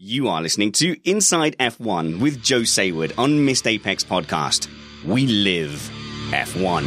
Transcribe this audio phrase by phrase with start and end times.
[0.00, 4.68] You are listening to Inside F1 with Joe Saward on Missed Apex podcast.
[5.04, 5.90] We live
[6.30, 6.86] F1.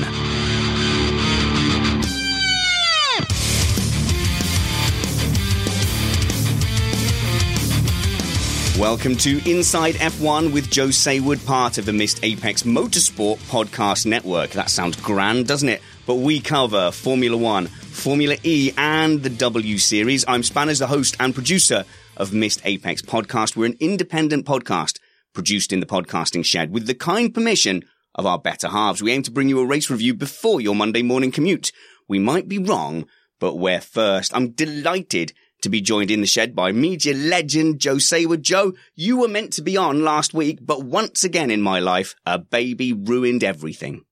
[8.79, 14.51] Welcome to Inside F1 with Joe Saward, part of the Missed Apex Motorsport Podcast Network.
[14.51, 15.81] That sounds grand, doesn't it?
[16.05, 20.23] But we cover Formula One, Formula E, and the W Series.
[20.29, 21.83] I'm Spanners, the host and producer
[22.21, 23.55] of Missed Apex Podcast.
[23.55, 24.99] We're an independent podcast
[25.33, 29.01] produced in the podcasting shed with the kind permission of our better halves.
[29.01, 31.71] We aim to bring you a race review before your Monday morning commute.
[32.07, 33.07] We might be wrong,
[33.39, 34.35] but we're first.
[34.35, 38.43] I'm delighted to be joined in the shed by media legend Joe Saward.
[38.43, 42.13] Joe, you were meant to be on last week, but once again in my life,
[42.27, 44.03] a baby ruined everything.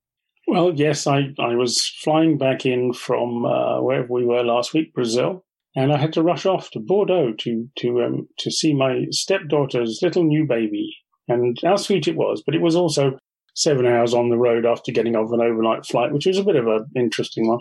[0.48, 4.96] Well, yes, I, I was flying back in from uh, wherever we were last week,
[4.96, 5.46] Brazil,
[5.76, 10.00] and I had to rush off to Bordeaux to to um, to see my stepdaughter's
[10.02, 10.96] little new baby.
[11.28, 13.20] And how sweet it was, but it was also
[13.54, 16.56] seven hours on the road after getting off an overnight flight, which was a bit
[16.56, 17.60] of an interesting one.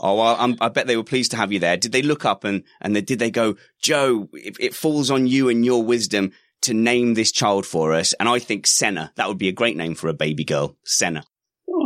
[0.00, 1.76] Oh, well, I'm, i bet they were pleased to have you there.
[1.76, 5.26] Did they look up and, and they, did they go, Joe, it, it falls on
[5.26, 8.12] you and your wisdom to name this child for us?
[8.14, 10.76] And I think Senna, that would be a great name for a baby girl.
[10.84, 11.24] Senna.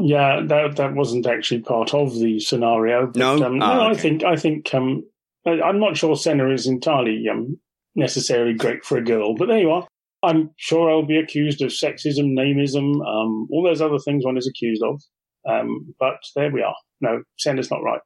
[0.03, 3.06] Yeah, that that wasn't actually part of the scenario.
[3.06, 3.91] But, no, um, oh, no, okay.
[3.91, 5.05] I think I think um,
[5.46, 7.58] I'm not sure Senna is entirely um,
[7.94, 9.86] necessarily great for a girl, but there you are.
[10.22, 14.48] I'm sure I'll be accused of sexism, nameism, um, all those other things one is
[14.48, 15.00] accused of.
[15.48, 16.74] Um, but there we are.
[17.00, 18.00] No, Senna's not right.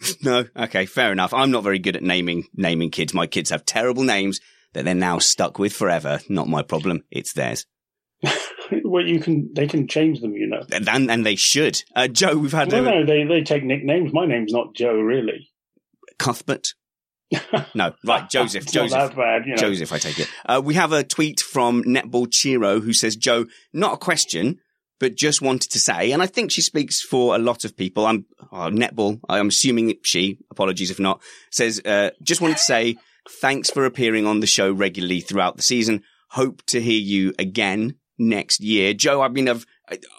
[0.22, 1.34] No, okay, fair enough.
[1.34, 3.12] I'm not very good at naming naming kids.
[3.12, 4.40] My kids have terrible names
[4.72, 6.20] that they're now stuck with forever.
[6.28, 7.02] Not my problem.
[7.10, 7.66] It's theirs.
[8.84, 10.62] well, you can they can change them, you know.
[10.70, 11.82] And and, and they should.
[11.96, 14.12] Uh, Joe, we've had No, no, they they take nicknames.
[14.12, 15.50] My name's not Joe, really.
[16.18, 16.74] Cuthbert.
[17.74, 18.66] No, right, Joseph.
[18.66, 19.14] Joseph.
[19.14, 19.56] Bad, you know.
[19.56, 20.28] Joseph, I take it.
[20.46, 24.58] Uh, we have a tweet from Netball Chiro who says, Joe, not a question,
[24.98, 28.06] but just wanted to say, and I think she speaks for a lot of people.
[28.06, 29.20] I'm oh, Netball.
[29.28, 32.96] I'm assuming she, apologies if not, says, uh, just wanted to say
[33.40, 36.02] thanks for appearing on the show regularly throughout the season.
[36.30, 38.92] Hope to hear you again next year.
[38.94, 39.66] Joe, I mean, I've,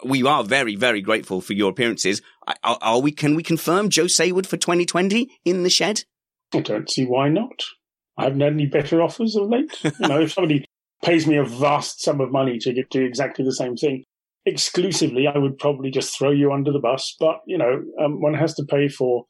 [0.06, 2.22] we are very, very grateful for your appearances.
[2.64, 6.04] Are, are we, can we confirm Joe Saward for 2020 in the shed?
[6.54, 7.64] I don't see why not.
[8.18, 9.72] I haven't had any better offers of late.
[9.84, 10.66] you know, if somebody
[11.04, 14.04] pays me a vast sum of money to get to exactly the same thing
[14.46, 17.16] exclusively, I would probably just throw you under the bus.
[17.20, 19.26] But you know, um, one has to pay for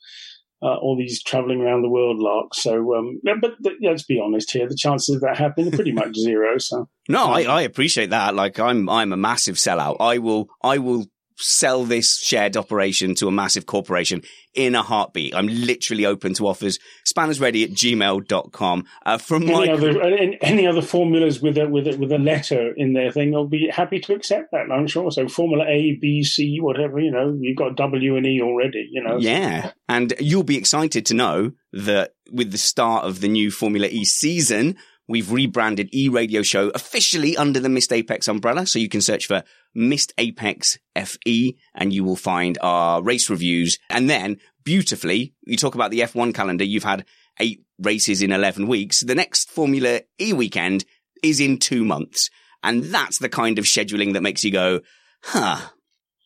[0.61, 2.61] uh, all these travelling around the world larks.
[2.61, 6.15] So, um, but, let's be honest here: the chances of that happening are pretty much
[6.15, 6.57] zero.
[6.57, 8.35] So, No, I, I appreciate that.
[8.35, 9.97] Like I'm, I'm a massive sellout.
[9.99, 11.05] I will, I will
[11.39, 14.21] sell this shared operation to a massive corporation
[14.53, 15.33] in a heartbeat.
[15.35, 16.79] I'm literally open to offers.
[17.07, 18.85] Spannersready at gmail.com.
[19.05, 22.17] Uh, from any my, other any, any other formulas with a with a, with a
[22.17, 24.71] letter in their thing, I'll be happy to accept that.
[24.71, 25.11] I'm sure.
[25.11, 26.99] So, Formula A, B, C, whatever.
[26.99, 28.89] You know, you've got W and E already.
[28.91, 29.17] You know.
[29.17, 29.71] yeah.
[29.87, 34.05] And you'll be excited to know that with the start of the new Formula E
[34.05, 34.77] season,
[35.09, 38.65] we've rebranded E Radio Show officially under the Missed Apex umbrella.
[38.65, 39.43] So you can search for
[39.75, 43.77] Missed Apex FE and you will find our race reviews.
[43.89, 46.63] And then beautifully, you talk about the F1 calendar.
[46.63, 47.05] You've had
[47.39, 49.01] eight races in 11 weeks.
[49.01, 50.85] The next Formula E weekend
[51.23, 52.29] is in two months.
[52.63, 54.81] And that's the kind of scheduling that makes you go,
[55.23, 55.69] huh.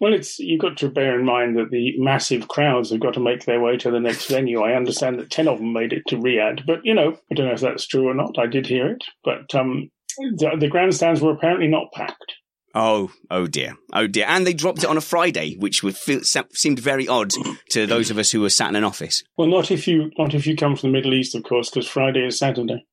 [0.03, 3.21] Well, it's you've got to bear in mind that the massive crowds have got to
[3.21, 4.61] make their way to the next venue.
[4.61, 7.45] I understand that ten of them made it to Riyadh, but you know, I don't
[7.45, 8.37] know if that's true or not.
[8.37, 12.33] I did hear it, but um, the, the grandstands were apparently not packed.
[12.75, 14.25] Oh, oh dear, oh dear!
[14.27, 16.19] And they dropped it on a Friday, which would feel,
[16.51, 17.31] seemed very odd
[17.69, 19.23] to those of us who were sat in an office.
[19.37, 21.87] Well, not if you not if you come from the Middle East, of course, because
[21.87, 22.85] Friday is Saturday.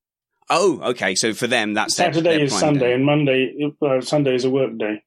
[0.49, 1.15] Oh, okay.
[1.15, 2.93] So for them, that's Saturday their is Sunday, day.
[2.93, 5.03] and Monday uh, Sunday is a work day.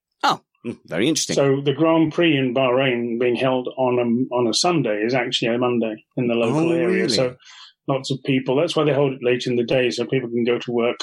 [0.64, 1.34] Oh, mm, very interesting.
[1.34, 5.54] So the Grand Prix in Bahrain being held on a on a Sunday is actually
[5.54, 6.88] a Monday in the local Oh, area.
[7.04, 7.08] really?
[7.08, 7.36] So
[7.88, 8.56] lots of people.
[8.56, 10.96] That's why they hold it late in the day, so people can go to work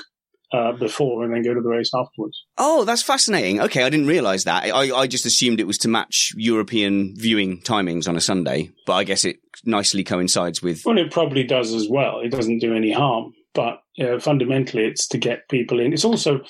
[0.54, 2.44] uh, before and then go to the race afterwards.
[2.58, 3.62] Oh, that's fascinating.
[3.62, 4.64] Okay, I didn't realise that.
[4.66, 8.94] I, I just assumed it was to match European viewing timings on a Sunday, but
[8.94, 10.82] I guess it nicely coincides with.
[10.86, 12.20] Well, it probably does as well.
[12.20, 15.94] It doesn't do any harm, but uh, fundamentally, it's to get people in.
[15.94, 16.42] It's also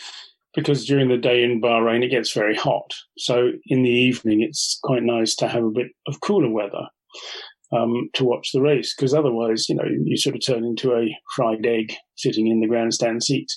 [0.55, 4.79] because during the day in Bahrain it gets very hot, so in the evening it's
[4.83, 6.87] quite nice to have a bit of cooler weather
[7.71, 8.93] um, to watch the race.
[8.95, 12.67] Because otherwise, you know, you sort of turn into a fried egg sitting in the
[12.67, 13.51] grandstand seat.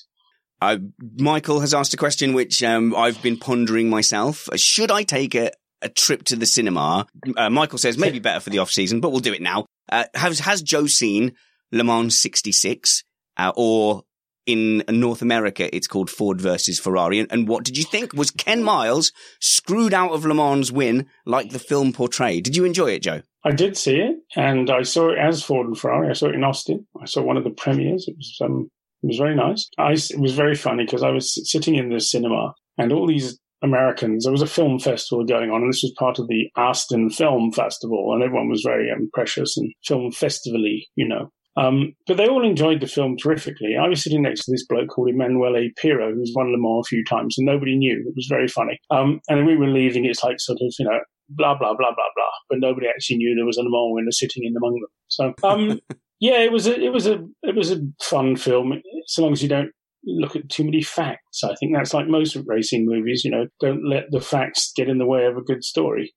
[0.60, 0.78] Uh,
[1.18, 4.48] Michael has asked a question which um, I've been pondering myself.
[4.56, 5.50] Should I take a,
[5.82, 7.06] a trip to the cinema?
[7.36, 9.66] Uh, Michael says maybe better for the off season, but we'll do it now.
[9.90, 11.34] Uh, has has Joe seen
[11.70, 13.04] Le Mans '66
[13.36, 14.04] uh, or?
[14.46, 17.18] In North America, it's called Ford versus Ferrari.
[17.18, 18.12] And, and what did you think?
[18.12, 19.10] Was Ken Miles
[19.40, 22.44] screwed out of Le Mans' win like the film portrayed?
[22.44, 23.22] Did you enjoy it, Joe?
[23.44, 26.10] I did see it, and I saw it as Ford and Ferrari.
[26.10, 26.86] I saw it in Austin.
[27.00, 28.06] I saw one of the premieres.
[28.08, 28.70] It was um,
[29.02, 29.68] it was very nice.
[29.78, 33.38] I, it was very funny because I was sitting in the cinema, and all these
[33.64, 34.24] Americans.
[34.24, 37.50] There was a film festival going on, and this was part of the Austin Film
[37.50, 41.30] Festival, and everyone was very um, precious and film festivally, you know.
[41.56, 43.76] Um, but they all enjoyed the film terrifically.
[43.80, 46.88] I was sitting next to this bloke called Emanuele Pirro, who's won Le Mans a
[46.88, 48.04] few times, and nobody knew.
[48.06, 48.78] It was very funny.
[48.90, 50.04] Um, and then we were leaving.
[50.04, 50.98] It's like sort of, you know,
[51.28, 52.32] blah blah blah blah blah.
[52.50, 54.90] But nobody actually knew there was a Le Mans winner sitting in among them.
[55.08, 55.80] So, um,
[56.20, 58.72] yeah, it was a it was a it was a fun film.
[59.06, 59.70] So long as you don't
[60.06, 61.44] look at too many facts.
[61.44, 63.22] I think that's like most racing movies.
[63.24, 66.14] You know, don't let the facts get in the way of a good story.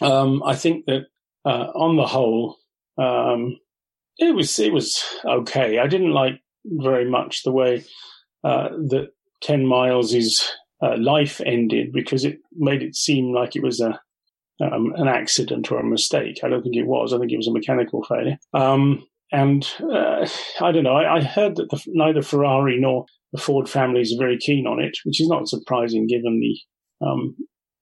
[0.00, 1.02] Um, I think that
[1.44, 2.56] uh, on the whole,
[2.98, 3.56] um,
[4.18, 5.78] it was it was okay.
[5.78, 7.84] I didn't like very much the way
[8.44, 9.08] uh, that
[9.40, 10.50] Ken Miles'
[10.82, 13.98] uh, life ended because it made it seem like it was a
[14.60, 16.40] um, an accident or a mistake.
[16.42, 17.12] I don't think it was.
[17.12, 18.38] I think it was a mechanical failure.
[18.54, 20.26] Um, and uh,
[20.60, 20.96] I don't know.
[20.96, 24.80] I, I heard that the, neither Ferrari nor the Ford families are very keen on
[24.80, 27.36] it, which is not surprising given the um,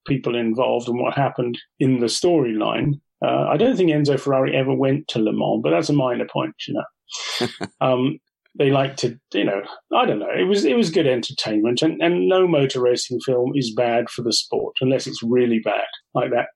[0.05, 2.99] people involved and what happened in the storyline.
[3.23, 6.27] Uh, I don't think Enzo Ferrari ever went to Le Mans, but that's a minor
[6.31, 7.47] point, you know.
[7.81, 8.19] um,
[8.57, 9.61] they like to, you know,
[9.95, 10.31] I don't know.
[10.35, 14.23] It was it was good entertainment, and, and no motor racing film is bad for
[14.23, 16.47] the sport unless it's really bad, like that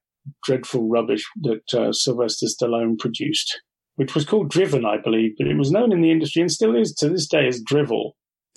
[0.44, 3.60] dreadful rubbish that uh, Sylvester Stallone produced,
[3.96, 6.76] which was called Driven, I believe, but it was known in the industry and still
[6.76, 8.12] is to this day as Drivel.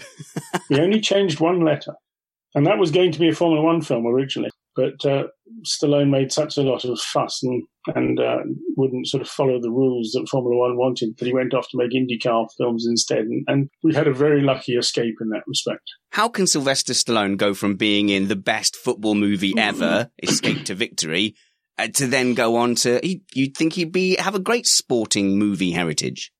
[0.69, 1.93] we only changed one letter,
[2.53, 4.51] and that was going to be a Formula One film originally.
[4.75, 5.25] But uh,
[5.65, 7.63] Stallone made such a lot of fuss and
[7.93, 8.39] and uh,
[8.75, 11.77] wouldn't sort of follow the rules that Formula One wanted that he went off to
[11.77, 13.19] make IndyCar films instead.
[13.19, 15.83] And, and we had a very lucky escape in that respect.
[16.11, 20.75] How can Sylvester Stallone go from being in the best football movie ever, Escape to
[20.75, 21.35] Victory,
[21.77, 22.99] uh, to then go on to?
[23.03, 26.31] He, you'd think he'd be have a great sporting movie heritage.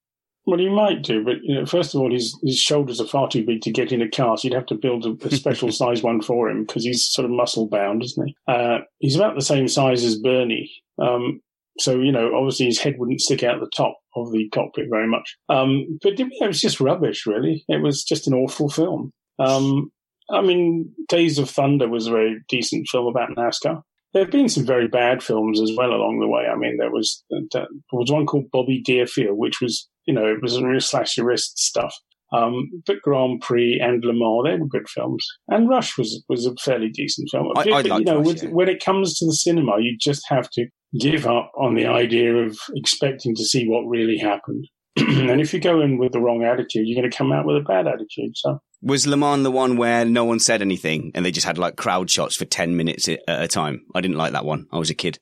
[0.46, 3.28] Well, he might do, but you know, first of all, his his shoulders are far
[3.28, 5.72] too big to get in a car, so you'd have to build a, a special
[5.72, 8.36] size one for him because he's sort of muscle bound, isn't he?
[8.48, 11.42] Uh, he's about the same size as Bernie, um,
[11.80, 15.08] so you know, obviously his head wouldn't stick out the top of the cockpit very
[15.08, 15.36] much.
[15.50, 17.66] Um, but it was just rubbish, really.
[17.68, 19.12] It was just an awful film.
[19.40, 19.92] Um,
[20.30, 23.82] I mean, Days of Thunder was a very decent film about NASCAR.
[24.14, 26.46] There have been some very bad films as well along the way.
[26.46, 30.42] I mean, there was there was one called Bobby Deerfield, which was you know it
[30.42, 31.94] was a real slash your wrist stuff.
[32.34, 36.46] Um, but Grand Prix and Le Mans, they were good films, and Rush was was
[36.46, 37.52] a fairly decent film.
[37.56, 38.50] I- I But, you know, Rush, with, yeah.
[38.50, 40.66] when it comes to the cinema, you just have to
[41.00, 44.68] give up on the idea of expecting to see what really happened.
[44.98, 47.58] and if you go in with the wrong attitude, you're going to come out with
[47.58, 48.32] a bad attitude.
[48.36, 51.58] So Was Le Mans the one where no one said anything and they just had
[51.58, 53.86] like crowd shots for ten minutes at a time?
[53.94, 54.66] I didn't like that one.
[54.72, 55.20] I was a kid.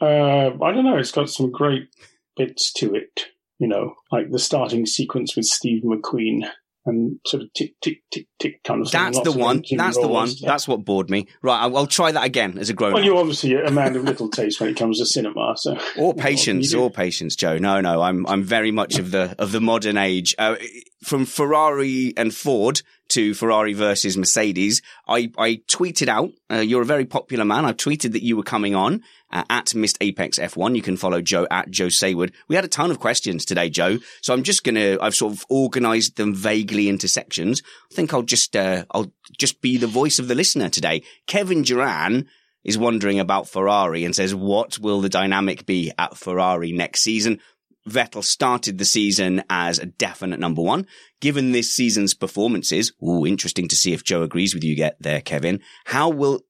[0.00, 0.96] Uh, I don't know.
[0.96, 1.88] It's got some great
[2.36, 3.26] bits to it.
[3.60, 6.50] You know, like the starting sequence with Steve McQueen
[6.86, 8.90] and sort of tick, tick, tick, tick kind of.
[8.90, 9.62] That's the one.
[9.70, 10.28] That's the one.
[10.28, 10.50] Yeah.
[10.50, 11.28] That's what bored me.
[11.42, 14.04] Right, I'll, I'll try that again as a grown Well, you're obviously a man of
[14.04, 15.54] little taste when it comes to cinema.
[15.56, 17.58] So Or patience, or patience, Joe.
[17.58, 20.34] No, no, I'm I'm very much of the of the modern age.
[20.38, 20.56] Uh,
[21.02, 26.86] from Ferrari and Ford to Ferrari versus Mercedes, I, I tweeted out, uh, you're a
[26.86, 27.64] very popular man.
[27.64, 30.76] I tweeted that you were coming on uh, at Missed Apex F1.
[30.76, 32.32] You can follow Joe at Joe Saward.
[32.48, 33.98] We had a ton of questions today, Joe.
[34.22, 37.62] So I'm just going to, I've sort of organized them vaguely into sections.
[37.90, 41.02] I think I'll just, uh, I'll just be the voice of the listener today.
[41.26, 42.28] Kevin Duran
[42.64, 47.40] is wondering about Ferrari and says, what will the dynamic be at Ferrari next season?
[47.88, 50.86] Vettel started the season as a definite number one.
[51.20, 55.22] Given this season's performances, ooh, interesting to see if Joe agrees with you get there,
[55.22, 55.60] Kevin.
[55.86, 56.42] How will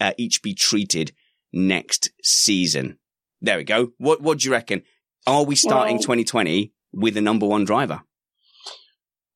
[0.00, 1.12] uh, each be treated
[1.56, 2.98] next season?
[3.40, 3.92] There we go.
[3.98, 4.82] What What do you reckon?
[5.26, 8.02] Are we starting well, 2020 with a number one driver?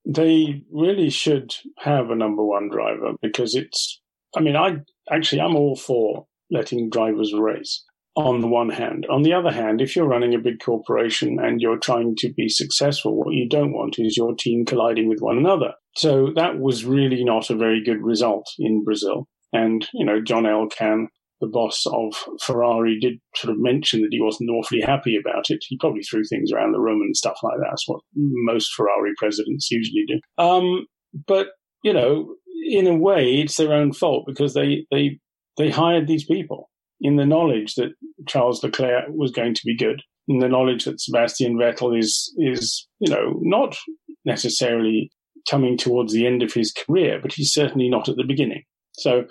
[0.05, 4.01] They really should have a number one driver because it's.
[4.37, 4.79] I mean, I
[5.11, 7.85] actually I'm all for letting drivers race
[8.17, 9.07] on the one hand.
[9.11, 12.49] On the other hand, if you're running a big corporation and you're trying to be
[12.49, 15.75] successful, what you don't want is your team colliding with one another.
[15.97, 19.27] So that was really not a very good result in Brazil.
[19.53, 21.09] And, you know, John Elkann,
[21.41, 25.59] the boss of Ferrari, did sort of mention that he wasn't awfully happy about it.
[25.69, 27.69] He probably threw things around the room and stuff like that.
[27.71, 30.21] That's what most Ferrari presidents usually do.
[30.43, 30.87] Um,
[31.27, 31.49] but,
[31.83, 32.35] you know,
[32.69, 35.19] in a way, it's their own fault because they, they,
[35.57, 36.71] they hired these people
[37.01, 37.93] in the knowledge that
[38.29, 42.87] Charles Leclerc was going to be good, in the knowledge that Sebastian Vettel is is
[43.01, 43.77] you know not
[44.25, 45.11] necessarily
[45.51, 48.63] coming towards the end of his career, but he's certainly not at the beginning.
[48.93, 49.25] So,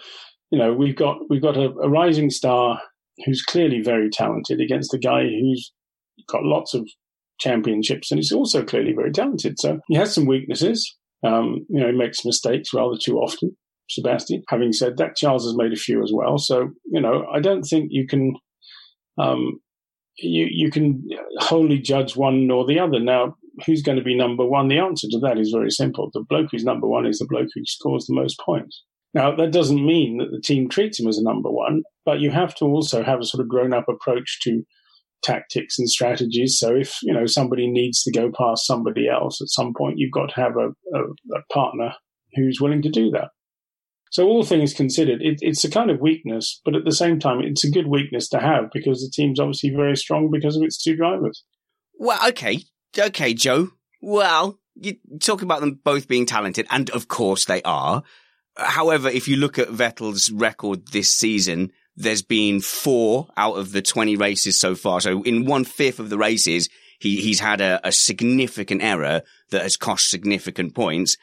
[0.52, 2.82] you know, we've got we've got a, a rising star
[3.26, 5.72] who's clearly very talented against a guy who's
[6.28, 6.88] got lots of
[7.40, 9.60] championships and is also clearly very talented.
[9.60, 10.96] So he has some weaknesses.
[11.24, 13.56] Um, you know, he makes mistakes rather too often.
[13.90, 14.44] Sebastian.
[14.50, 16.38] Having said that, Charles has made a few as well.
[16.38, 18.36] So, you know, I don't think you can,
[19.18, 19.60] um,
[20.18, 21.04] you, you can
[21.40, 23.00] wholly judge one nor the other.
[23.00, 24.68] Now, who's going to be number one?
[24.68, 26.10] The answer to that is very simple.
[26.14, 28.84] The bloke who's number one is the bloke who scores the most points.
[29.14, 32.32] Now, that doesn't mean that the team treats him as a number one, but you
[32.32, 34.64] have to also have a sort of grown up approach to
[35.24, 36.58] tactics and strategies.
[36.60, 40.12] So if, you know, somebody needs to go past somebody else at some point, you've
[40.12, 41.04] got to have a, a,
[41.36, 41.94] a partner
[42.36, 43.30] who's willing to do that.
[44.12, 47.42] So all things considered, it, it's a kind of weakness, but at the same time,
[47.42, 50.82] it's a good weakness to have because the team's obviously very strong because of its
[50.82, 51.44] two drivers.
[51.98, 52.64] Well, okay,
[52.98, 53.70] okay, Joe.
[54.02, 58.04] Well, you talk about them both being talented, and of course they are.
[58.60, 63.82] However, if you look at Vettel's record this season, there's been four out of the
[63.82, 65.02] 20 races so far.
[65.02, 69.64] So in one fifth of the races, he, he's had a, a significant error that
[69.64, 71.18] has cost significant points.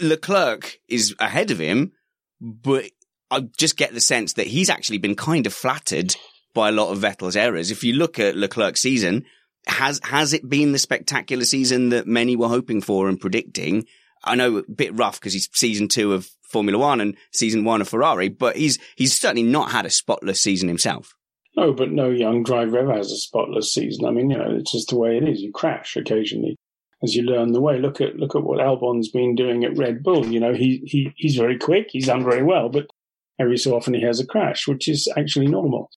[0.00, 1.92] Leclerc is ahead of him,
[2.40, 2.90] but
[3.30, 6.16] I just get the sense that he's actually been kind of flattered
[6.54, 7.70] by a lot of Vettel's errors.
[7.70, 9.24] If you look at Leclerc's season,
[9.66, 13.86] has has it been the spectacular season that many were hoping for and predicting?
[14.24, 17.80] I know a bit rough because he's season two of Formula One and season one
[17.80, 21.14] of Ferrari, but he's he's certainly not had a spotless season himself.
[21.56, 24.04] No, but no young driver ever has a spotless season.
[24.06, 25.40] I mean, you know, it's just the way it is.
[25.40, 26.56] You crash occasionally
[27.02, 27.78] as you learn the way.
[27.78, 30.26] Look at look at what Albon's been doing at Red Bull.
[30.26, 31.88] You know, he he he's very quick.
[31.90, 32.86] He's done very well, but
[33.40, 35.90] every so often he has a crash, which is actually normal.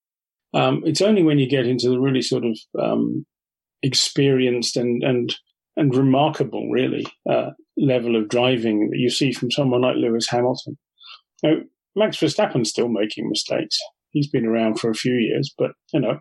[0.53, 3.25] Um, it's only when you get into the really sort of um,
[3.81, 5.35] experienced and and
[5.75, 10.77] and remarkable, really, uh, level of driving that you see from someone like Lewis Hamilton.
[11.41, 11.55] Now,
[11.95, 13.77] Max Verstappen's still making mistakes.
[14.11, 16.19] He's been around for a few years, but you know,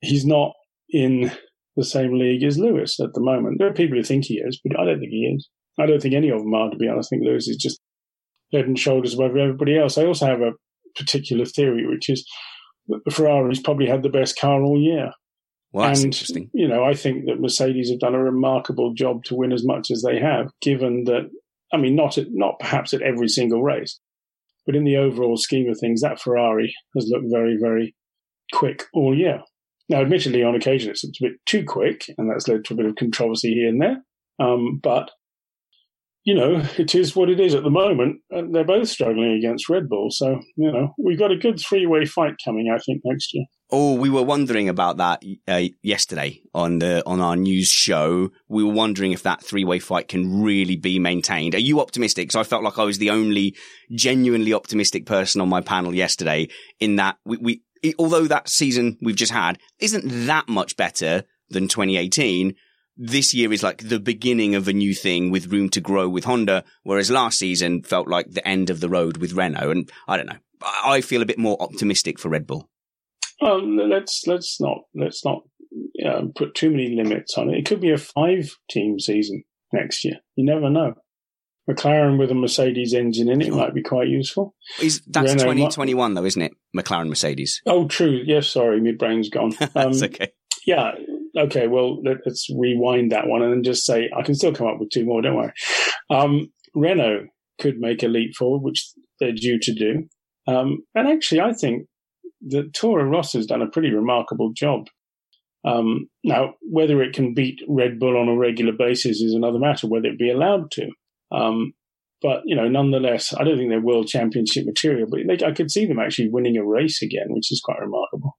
[0.00, 0.52] he's not
[0.90, 1.32] in
[1.76, 3.58] the same league as Lewis at the moment.
[3.58, 5.48] There are people who think he is, but I don't think he is.
[5.78, 7.08] I don't think any of them are, to be honest.
[7.12, 7.80] I think Lewis is just
[8.52, 9.98] head and shoulders above everybody else.
[9.98, 10.52] I also have a
[10.96, 12.26] particular theory, which is
[12.88, 15.10] that the Ferraris probably had the best car all year.
[15.76, 16.48] Well, that's and, interesting.
[16.54, 19.90] You know, I think that Mercedes have done a remarkable job to win as much
[19.90, 21.28] as they have, given that,
[21.70, 24.00] I mean, not at, not perhaps at every single race,
[24.64, 27.94] but in the overall scheme of things, that Ferrari has looked very, very
[28.54, 29.42] quick all year.
[29.90, 32.86] Now, admittedly, on occasion it's a bit too quick, and that's led to a bit
[32.86, 33.98] of controversy here and there.
[34.40, 35.10] Um, but
[36.24, 38.20] you know, it is what it is at the moment.
[38.30, 40.10] And they're both struggling against Red Bull.
[40.10, 43.44] So, you know, we've got a good three way fight coming, I think, next year.
[43.68, 48.30] Oh, we were wondering about that uh, yesterday on the on our news show.
[48.48, 51.54] We were wondering if that three way fight can really be maintained.
[51.56, 52.30] Are you optimistic?
[52.30, 53.56] So I felt like I was the only
[53.90, 56.48] genuinely optimistic person on my panel yesterday.
[56.78, 61.66] In that we, we although that season we've just had isn't that much better than
[61.66, 62.54] 2018,
[62.96, 66.24] this year is like the beginning of a new thing with room to grow with
[66.24, 69.70] Honda, whereas last season felt like the end of the road with Renault.
[69.70, 70.38] And I don't know.
[70.62, 72.70] I feel a bit more optimistic for Red Bull.
[73.40, 75.42] Well, let's let's not let's not
[76.34, 77.58] put too many limits on it.
[77.58, 79.44] It could be a five-team season.
[79.72, 80.16] next year.
[80.36, 80.94] You never know.
[81.68, 84.54] McLaren with a Mercedes engine in it might be quite useful.
[84.80, 86.52] Is that's Renault twenty twenty one though, isn't it?
[86.76, 87.60] McLaren Mercedes.
[87.66, 88.22] Oh, true.
[88.24, 89.52] Yes, sorry, my brain's gone.
[89.60, 90.28] Um, That's okay.
[90.66, 90.92] yeah.
[91.36, 91.66] Okay.
[91.66, 94.78] Well, let, us rewind that one and then just say I can still come up
[94.78, 95.20] with two more.
[95.20, 95.52] Don't worry.
[96.08, 97.26] Um, Renault
[97.60, 100.04] could make a leap forward, which they're due to do.
[100.46, 101.86] Um, and actually, I think
[102.46, 104.86] that Toro Rosso has done a pretty remarkable job.
[105.64, 109.88] Um, now, whether it can beat Red Bull on a regular basis is another matter.
[109.88, 110.88] Whether it be allowed to.
[111.32, 111.72] Um,
[112.22, 115.08] but you know, nonetheless, I don't think they're world championship material.
[115.10, 118.36] But they, I could see them actually winning a race again, which is quite remarkable.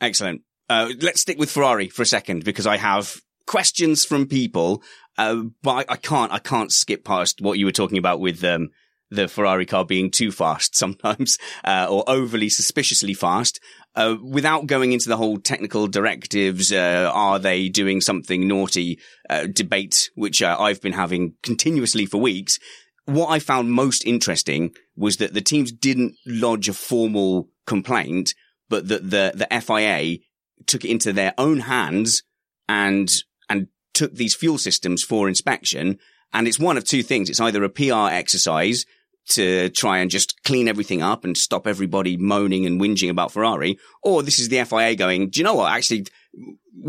[0.00, 0.42] Excellent.
[0.68, 4.82] Uh, let's stick with Ferrari for a second because I have questions from people,
[5.16, 6.32] uh, but I, I, can't.
[6.32, 8.70] I can't skip past what you were talking about with um,
[9.10, 13.60] the Ferrari car being too fast sometimes, uh, or overly suspiciously fast.
[13.94, 18.98] Uh, without going into the whole technical directives, uh, are they doing something naughty
[19.30, 22.58] uh, debate, which uh, I've been having continuously for weeks.
[23.06, 28.34] What I found most interesting was that the teams didn't lodge a formal complaint,
[28.68, 30.18] but that the the FIA
[30.66, 32.22] took it into their own hands
[32.68, 33.10] and
[33.48, 35.98] and took these fuel systems for inspection.
[36.32, 37.30] And it's one of two things.
[37.30, 38.84] It's either a PR exercise
[39.28, 43.78] to try and just clean everything up and stop everybody moaning and whinging about Ferrari.
[44.02, 45.72] Or this is the FIA going, do you know what?
[45.72, 46.06] Actually,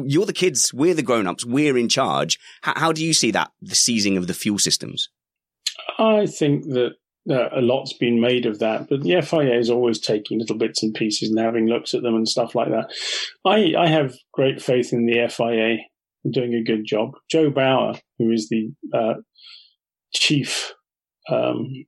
[0.05, 0.73] you're the kids.
[0.73, 1.45] We're the grown-ups.
[1.45, 2.39] We're in charge.
[2.61, 5.09] How, how do you see that, the seizing of the fuel systems?
[5.97, 6.91] I think that
[7.29, 10.83] uh, a lot's been made of that, but the FIA is always taking little bits
[10.83, 12.93] and pieces and having looks at them and stuff like that.
[13.45, 15.77] I, I have great faith in the FIA
[16.29, 17.11] doing a good job.
[17.29, 19.15] Jo Bauer, who is the uh,
[20.13, 20.73] chief
[21.29, 21.85] um,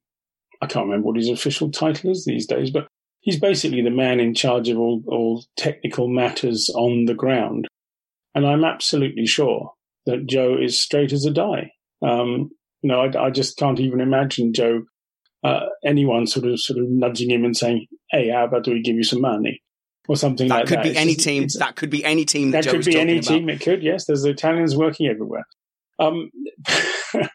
[0.62, 2.88] I can't remember what his official title is these days, but
[3.22, 7.68] he's basically the man in charge of all, all technical matters on the ground.
[8.36, 9.74] And I'm absolutely sure
[10.06, 11.72] that Joe is straight as a die.
[12.01, 12.51] Um,
[12.82, 14.84] you know, I, I, just can't even imagine Joe,
[15.44, 18.82] uh, anyone sort of sort of nudging him and saying, "Hey, how about do we
[18.82, 19.62] give you some money?"
[20.10, 20.84] or something like that like could that.
[20.84, 21.44] Be It's any team.
[21.44, 22.51] it's- That could be any team.
[22.51, 23.48] That, that Joe could be any team.
[23.48, 24.06] It could, yes.
[24.06, 25.46] There's Italians working everywhere.
[26.00, 26.32] Um,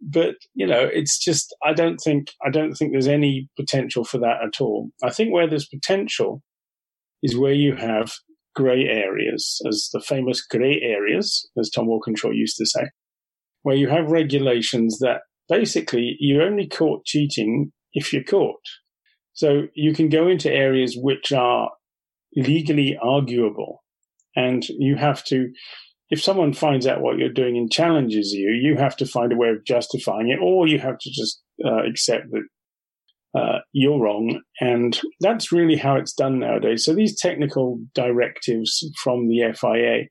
[0.00, 4.18] but you know, it's just I don't think I don't think there's any potential for
[4.18, 4.90] that at all.
[5.02, 6.42] I think where there's potential
[7.22, 8.12] is where you have
[8.54, 12.88] grey areas, as the famous grey areas, as Tom Walkinshaw used to say,
[13.62, 18.60] where you have regulations that basically you're only caught cheating if you're caught.
[19.32, 21.70] So you can go into areas which are
[22.34, 23.82] legally arguable
[24.34, 25.50] and you have to
[26.10, 29.36] if someone finds out what you're doing and challenges you you have to find a
[29.36, 32.42] way of justifying it or you have to just uh, accept that
[33.34, 34.40] uh, you're wrong.
[34.60, 36.84] And that's really how it's done nowadays.
[36.84, 40.04] So these technical directives from the fia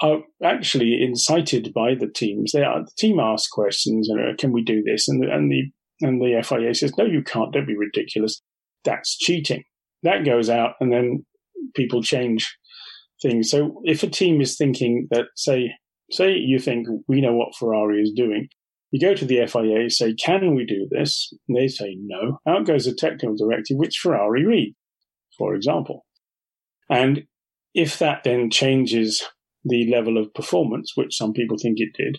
[0.00, 2.52] are actually incited by the teams.
[2.52, 5.08] They are the team asks questions and uh, can we do this?
[5.08, 5.62] And the, and the
[6.00, 7.52] and the fia says no you can't.
[7.52, 8.40] Don't be ridiculous.
[8.84, 9.64] That's cheating.
[10.02, 11.24] That goes out and then
[11.74, 12.56] people change
[13.20, 13.50] things.
[13.50, 15.72] So if a team is thinking that, say,
[16.10, 18.48] say you think we know what Ferrari is doing,
[18.90, 21.32] you go to the FIA, say, can we do this?
[21.46, 22.38] And they say no.
[22.48, 24.74] Out goes a technical directive, which Ferrari read,
[25.36, 26.06] for example.
[26.88, 27.24] And
[27.74, 29.22] if that then changes
[29.64, 32.18] the level of performance, which some people think it did,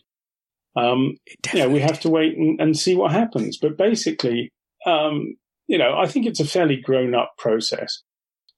[0.75, 1.17] um,
[1.53, 3.57] you know, we have to wait and, and see what happens.
[3.57, 4.51] But basically,
[4.85, 5.35] um,
[5.67, 8.03] you know, I think it's a fairly grown up process.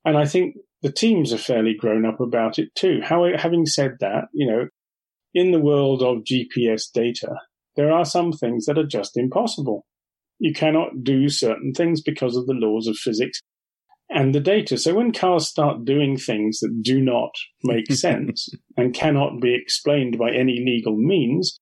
[0.03, 3.01] And I think the teams are fairly grown up about it too.
[3.03, 4.67] How, having said that, you know,
[5.33, 7.35] in the world of GPS data,
[7.75, 9.85] there are some things that are just impossible.
[10.39, 13.39] You cannot do certain things because of the laws of physics
[14.09, 14.77] and the data.
[14.77, 17.31] So when cars start doing things that do not
[17.63, 21.59] make sense and cannot be explained by any legal means,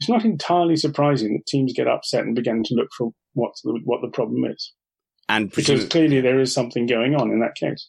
[0.00, 3.78] it's not entirely surprising that teams get upset and begin to look for what the,
[3.84, 4.72] what the problem is.
[5.28, 7.88] And Because clearly there is something going on in that case.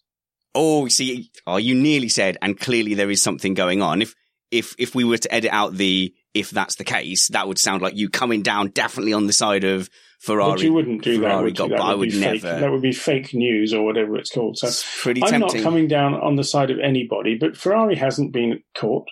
[0.56, 4.02] Oh, see, oh, you nearly said, and clearly there is something going on.
[4.02, 4.14] If,
[4.52, 7.82] if, if we were to edit out the, if that's the case, that would sound
[7.82, 9.90] like you coming down definitely on the side of
[10.20, 10.52] Ferrari.
[10.54, 11.70] but you wouldn't do that, Ferrari would got?
[11.70, 12.44] That but I would would be fake.
[12.44, 12.60] never.
[12.60, 14.58] That would be fake news or whatever it's called.
[14.58, 15.58] So It's pretty I'm tempting.
[15.62, 19.08] not coming down on the side of anybody, but Ferrari hasn't been caught.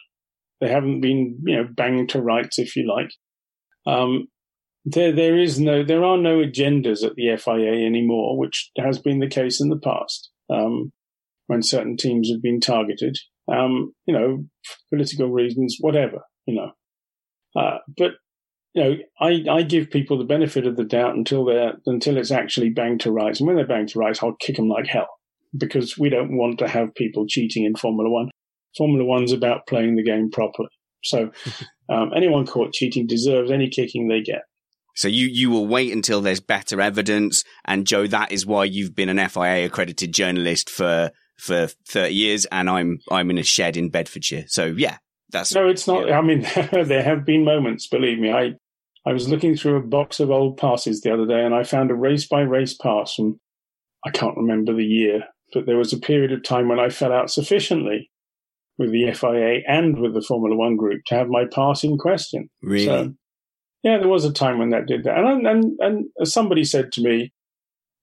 [0.62, 3.12] They haven't been, you know, banged to rights, if you like.
[3.88, 4.28] Um,
[4.86, 9.20] there, there is no, there are no agendas at the FIA anymore, which has been
[9.20, 10.30] the case in the past.
[10.52, 10.92] Um,
[11.52, 13.18] when certain teams have been targeted,
[13.52, 14.46] um, you know,
[14.90, 16.72] political reasons, whatever, you know.
[17.62, 18.12] Uh, but
[18.74, 22.32] you know, I, I give people the benefit of the doubt until they're until it's
[22.32, 25.10] actually banged to rights, and when they're banged to rights, I'll kick them like hell
[25.58, 28.30] because we don't want to have people cheating in Formula One.
[28.78, 30.70] Formula One's about playing the game properly.
[31.04, 31.32] So,
[31.92, 34.44] Um, anyone caught cheating deserves any kicking they get.
[34.96, 37.44] So you, you will wait until there's better evidence.
[37.66, 41.12] And Joe, that is why you've been an FIA accredited journalist for,
[41.42, 42.46] for 30 years.
[42.46, 44.46] And I'm, I'm in a shed in Bedfordshire.
[44.48, 44.98] So yeah,
[45.32, 45.54] that's.
[45.56, 46.12] No, it's not.
[46.12, 48.32] I mean, there have been moments, believe me.
[48.32, 48.54] I,
[49.06, 51.90] I was looking through a box of old passes the other day and I found
[51.90, 53.40] a race by race pass from,
[54.06, 55.24] I can't remember the year,
[55.54, 58.12] but there was a period of time when I fell out sufficiently
[58.78, 62.50] with the FIA and with the Formula One group to have my pass in question.
[62.62, 62.86] Really?
[62.86, 63.14] So,
[63.82, 65.18] yeah, there was a time when that did that.
[65.18, 67.34] And, and, and somebody said to me,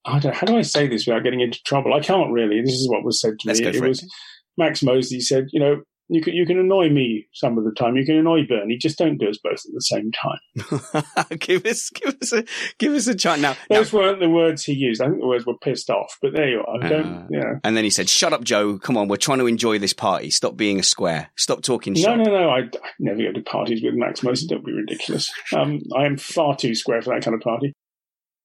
[0.05, 1.93] I don't, how do I say this without getting into trouble?
[1.93, 2.61] I can't really.
[2.61, 3.65] This is what was said to Let's me.
[3.65, 3.89] go it for it.
[3.89, 4.15] was
[4.57, 5.81] Max Mosley said, you know,
[6.11, 7.95] you can, you can annoy me some of the time.
[7.95, 8.77] You can annoy Bernie.
[8.77, 11.27] Just don't do us both at the same time.
[11.39, 12.43] give us, give us a,
[12.79, 13.55] give us a chance now.
[13.69, 15.03] now Those weren't the words he used.
[15.03, 16.79] I think the words were pissed off, but there you are.
[16.79, 18.79] Don't, Uh, you and then he said, shut up, Joe.
[18.79, 19.07] Come on.
[19.07, 20.31] We're trying to enjoy this party.
[20.31, 21.29] Stop being a square.
[21.35, 22.17] Stop talking No, shop.
[22.17, 22.49] no, no.
[22.49, 24.47] I, I never go to parties with Max Mosley.
[24.47, 25.31] Don't be ridiculous.
[25.55, 27.73] Um, I am far too square for that kind of party.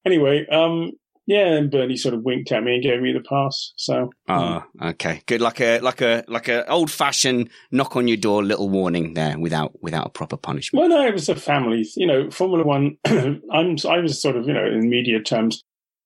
[0.04, 0.90] Anyway, um,
[1.26, 3.72] yeah, and Bernie sort of winked at me and gave me the pass.
[3.76, 5.22] So, Oh, okay.
[5.26, 5.40] Good.
[5.40, 9.38] Like a, like a, like a old fashioned knock on your door, little warning there
[9.38, 10.80] without, without a proper punishment.
[10.80, 11.87] well, no, it was a family.
[11.96, 12.96] You know, Formula One.
[13.06, 15.62] I'm, I was sort of, you know, in media terms,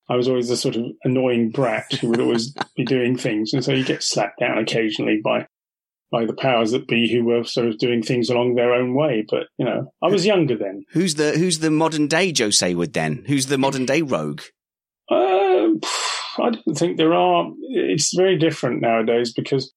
[0.09, 3.63] I was always the sort of annoying brat who would always be doing things, and
[3.63, 5.45] so you get slapped down occasionally by
[6.11, 9.23] by the powers that be who were sort of doing things along their own way.
[9.29, 10.83] But you know, I was younger then.
[10.93, 13.23] Who's the, who's the modern day Joe Saward then?
[13.27, 14.41] Who's the modern day rogue?
[16.37, 17.51] I don't think there are.
[17.69, 19.73] It's very different nowadays because,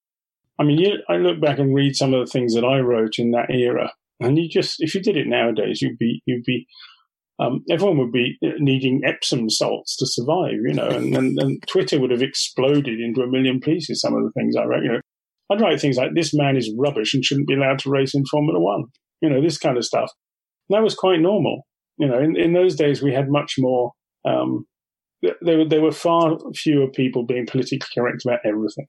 [0.58, 3.18] I mean, you, I look back and read some of the things that I wrote
[3.18, 6.66] in that era, and you just, if you did it nowadays, you'd be, you'd be,
[7.40, 11.98] um, everyone would be needing Epsom salts to survive, you know, and, and, and Twitter
[11.98, 14.00] would have exploded into a million pieces.
[14.00, 15.00] Some of the things I wrote, you know,
[15.50, 18.24] I'd write things like, "This man is rubbish and shouldn't be allowed to race in
[18.30, 18.84] Formula One,"
[19.20, 20.10] you know, this kind of stuff.
[20.68, 21.62] And that was quite normal,
[21.98, 22.18] you know.
[22.18, 23.92] In, in those days, we had much more.
[24.24, 24.66] Um,
[25.40, 28.86] there were there were far fewer people being politically correct about everything.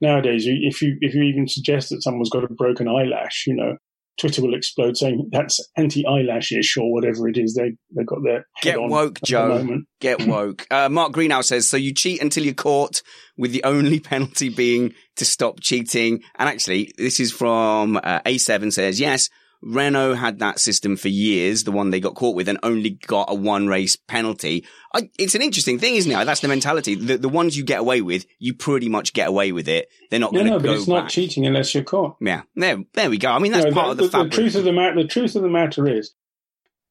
[0.00, 3.76] Nowadays, if you if you even suggest that someone's got a broken eyelash, you know,
[4.18, 8.46] Twitter will explode saying that's anti eyelash-ish or whatever it is they they got their
[8.62, 9.48] Get woke, Joe.
[9.48, 9.86] moment.
[10.00, 10.66] Get woke.
[10.70, 13.02] Uh, Mark Greenhouse says, so you cheat until you're caught
[13.36, 16.22] with the only penalty being to stop cheating.
[16.36, 19.28] And actually, this is from uh, A7 says, yes,
[19.60, 23.30] Renault had that system for years, the one they got caught with and only got
[23.30, 24.64] a one race penalty.
[24.94, 26.24] I, it's an interesting thing, isn't it?
[26.24, 26.94] That's the mentality.
[26.94, 29.88] The, the ones you get away with, you pretty much get away with it.
[30.10, 32.16] They're not No, going to no, go but it's not cheating unless you're caught.
[32.20, 33.30] Yeah, there, there we go.
[33.30, 34.32] I mean, that's No, part the, of the, fabric.
[34.32, 35.02] truth of the matter.
[35.02, 36.12] The truth of the matter is,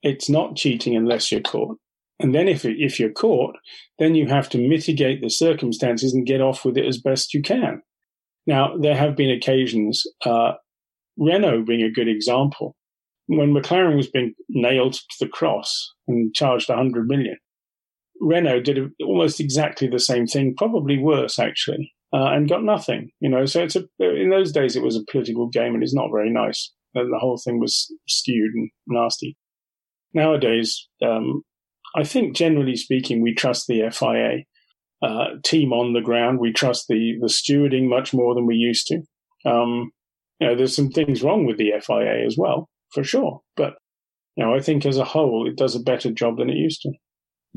[0.03, 1.77] it's not cheating unless you're caught.
[2.19, 3.55] And then if it, if you're caught,
[3.99, 7.41] then you have to mitigate the circumstances and get off with it as best you
[7.41, 7.81] can.
[8.45, 10.53] Now there have been occasions, uh,
[11.17, 12.75] Renault being a good example,
[13.27, 17.37] when McLaren was being nailed to the cross and charged 100 million.
[18.19, 23.11] Renault did almost exactly the same thing, probably worse actually, uh, and got nothing.
[23.19, 25.93] You know, so it's a in those days it was a political game, and it's
[25.93, 26.73] not very nice.
[26.93, 29.37] The, whole thing was skewed and nasty.
[30.13, 31.43] Nowadays, um,
[31.95, 34.45] I think generally speaking, we trust the FIA
[35.07, 36.39] uh, team on the ground.
[36.39, 39.01] We trust the the stewarding much more than we used to.
[39.45, 39.91] Um,
[40.39, 43.41] you know, there's some things wrong with the FIA as well, for sure.
[43.55, 43.75] But
[44.35, 46.81] you know, I think as a whole, it does a better job than it used
[46.83, 46.91] to.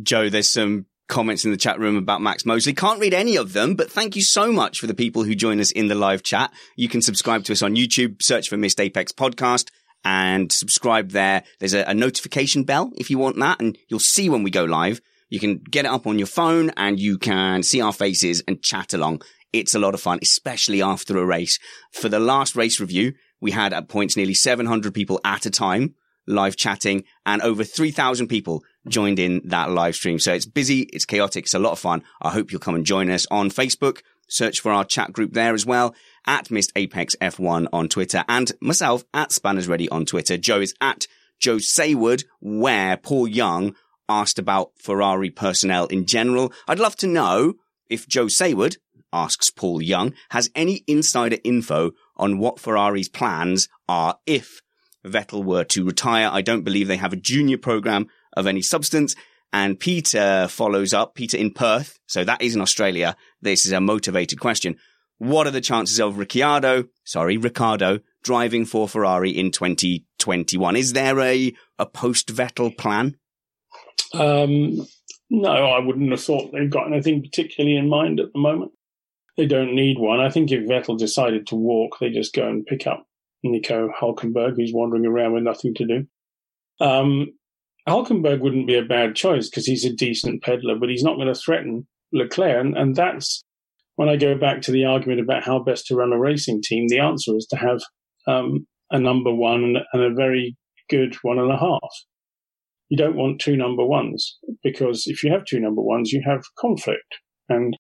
[0.03, 2.73] Joe, there's some comments in the chat room about Max Mosley.
[2.73, 5.61] Can't read any of them, but thank you so much for the people who join
[5.61, 6.53] us in the live chat.
[6.77, 9.69] You can subscribe to us on YouTube, search for Missed Apex Podcast
[10.05, 11.43] and subscribe there.
[11.59, 14.65] There's a, a notification bell if you want that and you'll see when we go
[14.65, 15.01] live.
[15.29, 18.63] You can get it up on your phone and you can see our faces and
[18.63, 19.23] chat along.
[19.53, 21.59] It's a lot of fun, especially after a race.
[21.93, 25.95] For the last race review, we had at points nearly 700 people at a time
[26.27, 30.19] live chatting and over 3,000 people joined in that live stream.
[30.19, 30.83] So it's busy.
[30.93, 31.45] It's chaotic.
[31.45, 32.03] It's a lot of fun.
[32.23, 34.03] I hope you'll come and join us on Facebook.
[34.29, 35.95] Search for our chat group there as well
[36.27, 40.37] at Missed Apex F1 on Twitter and myself at Spanners Ready on Twitter.
[40.37, 41.07] Joe is at
[41.41, 43.75] Joe Saward where Paul Young
[44.09, 46.53] asked about Ferrari personnel in general.
[46.69, 47.55] I'd love to know
[47.89, 48.77] if Joe Saward
[49.13, 54.61] asks Paul Young has any insider info on what Ferrari's plans are if
[55.05, 56.29] Vettel were to retire.
[56.31, 59.15] I don't believe they have a junior program of any substance.
[59.53, 61.99] And Peter follows up, Peter in Perth.
[62.07, 63.17] So that is in Australia.
[63.41, 64.77] This is a motivated question.
[65.19, 70.77] What are the chances of Ricciardo, sorry, Ricardo driving for Ferrari in 2021?
[70.77, 73.17] Is there a, a post Vettel plan?
[74.15, 74.87] Um,
[75.29, 78.73] no, I wouldn't have thought they've got anything particularly in mind at the moment.
[79.41, 80.21] They don't need one.
[80.21, 83.07] I think if Vettel decided to walk, they just go and pick up
[83.43, 86.07] Nico Hulkenberg, who's wandering around with nothing to do.
[86.79, 87.29] Um,
[87.89, 91.33] Hulkenberg wouldn't be a bad choice because he's a decent peddler, but he's not going
[91.33, 92.61] to threaten Leclerc.
[92.61, 93.43] And, and that's
[93.97, 96.89] when I go back to the argument about how best to run a racing team.
[96.89, 97.81] The answer is to have
[98.27, 100.55] um, a number one and a very
[100.91, 101.95] good one and a half.
[102.91, 106.43] You don't want two number ones because if you have two number ones, you have
[106.59, 107.17] conflict.
[107.49, 107.75] And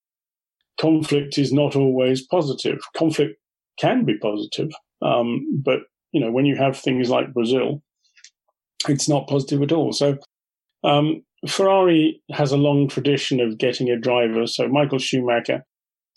[0.80, 2.78] conflict is not always positive.
[2.96, 3.34] Conflict
[3.78, 4.70] can be positive,
[5.02, 5.80] um, but
[6.12, 7.82] you know when you have things like Brazil,
[8.88, 9.92] it's not positive at all.
[9.92, 10.18] So
[10.84, 14.46] um, Ferrari has a long tradition of getting a driver.
[14.46, 15.64] So Michael Schumacher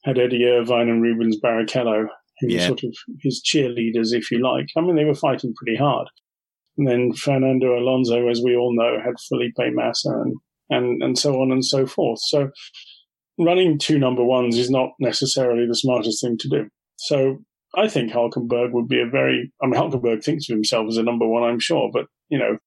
[0.03, 2.07] had Eddie Irvine and Rubens Barrichello,
[2.39, 2.61] who yeah.
[2.61, 4.67] were sort of his cheerleaders, if you like.
[4.77, 6.07] I mean, they were fighting pretty hard.
[6.77, 10.35] And then Fernando Alonso, as we all know, had Felipe Massa and,
[10.69, 12.19] and, and so on and so forth.
[12.21, 12.49] So
[13.39, 16.69] running two number ones is not necessarily the smartest thing to do.
[16.97, 17.39] So
[17.75, 21.03] I think Hulkenberg would be a very, I mean, Hulkenberg thinks of himself as a
[21.03, 22.57] number one, I'm sure, but, you know,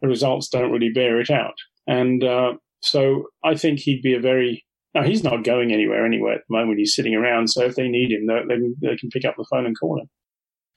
[0.00, 1.54] the results don't really bear it out.
[1.86, 4.64] And uh, so I think he'd be a very,
[4.94, 6.78] now he's not going anywhere anywhere at the moment.
[6.78, 7.48] He's sitting around.
[7.48, 10.00] So if they need him, they, they, they can pick up the phone and call
[10.00, 10.08] him.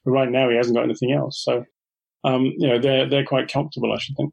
[0.04, 1.42] But right now he hasn't got anything else.
[1.44, 1.64] So,
[2.24, 4.32] um, you know, they're, they're quite comfortable, I should think.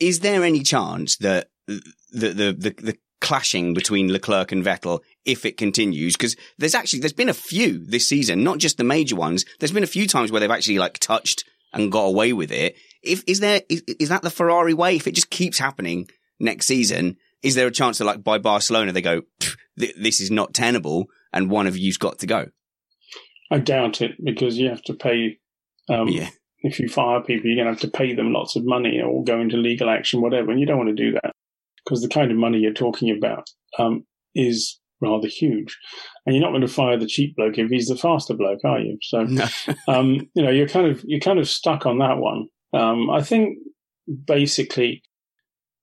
[0.00, 5.46] Is there any chance that the, the, the, the clashing between Leclerc and Vettel if
[5.46, 6.14] it continues.
[6.14, 9.46] Because there's actually, there's been a few this season, not just the major ones.
[9.58, 12.76] There's been a few times where they've actually like touched and got away with it.
[13.02, 14.96] If, is there, is, is that the Ferrari way?
[14.96, 16.08] If it just keeps happening
[16.38, 19.22] next season, is there a chance that like by Barcelona, they go,
[19.76, 22.48] this is not tenable and one of you's got to go?
[23.50, 25.38] I doubt it because you have to pay,
[25.88, 26.30] um, yeah.
[26.60, 29.22] if you fire people, you're going to have to pay them lots of money or
[29.22, 30.50] go into legal action, whatever.
[30.50, 31.32] And you don't want to do that
[31.84, 35.76] because the kind of money you're talking about um, is rather huge.
[36.24, 38.78] And you're not going to fire the cheap bloke if he's the faster bloke, are
[38.78, 38.96] you?
[39.02, 39.46] So, no.
[39.88, 42.46] um, you know, you're kind of you're kind of stuck on that one.
[42.72, 43.58] Um, I think
[44.24, 45.02] basically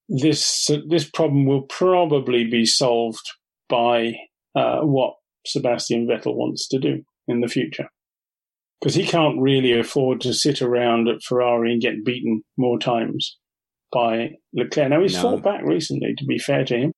[0.08, 3.30] this this problem will probably be solved
[3.68, 4.14] by
[4.56, 5.14] uh, what
[5.46, 7.90] Sebastian Vettel wants to do in the future.
[8.80, 13.38] Because he can't really afford to sit around at Ferrari and get beaten more times
[13.92, 14.90] by Leclerc.
[14.90, 15.22] Now he's no.
[15.22, 16.92] fought back recently, to be fair to him.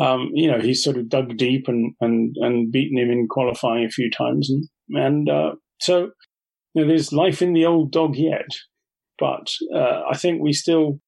[0.00, 3.84] Um, you know, he's sort of dug deep and, and, and beaten him in qualifying
[3.84, 4.48] a few times.
[4.48, 6.10] And, and uh, so
[6.74, 8.46] you know, there's life in the old dog yet.
[9.18, 11.00] But uh, I think we still,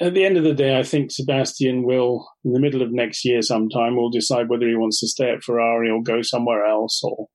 [0.00, 3.24] at the end of the day, I think Sebastian will, in the middle of next
[3.24, 7.00] year sometime, will decide whether he wants to stay at Ferrari or go somewhere else
[7.04, 7.26] or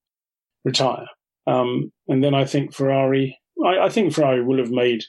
[0.65, 1.08] retire.
[1.48, 5.04] Um, and then I think Ferrari, I, I think Ferrari will have made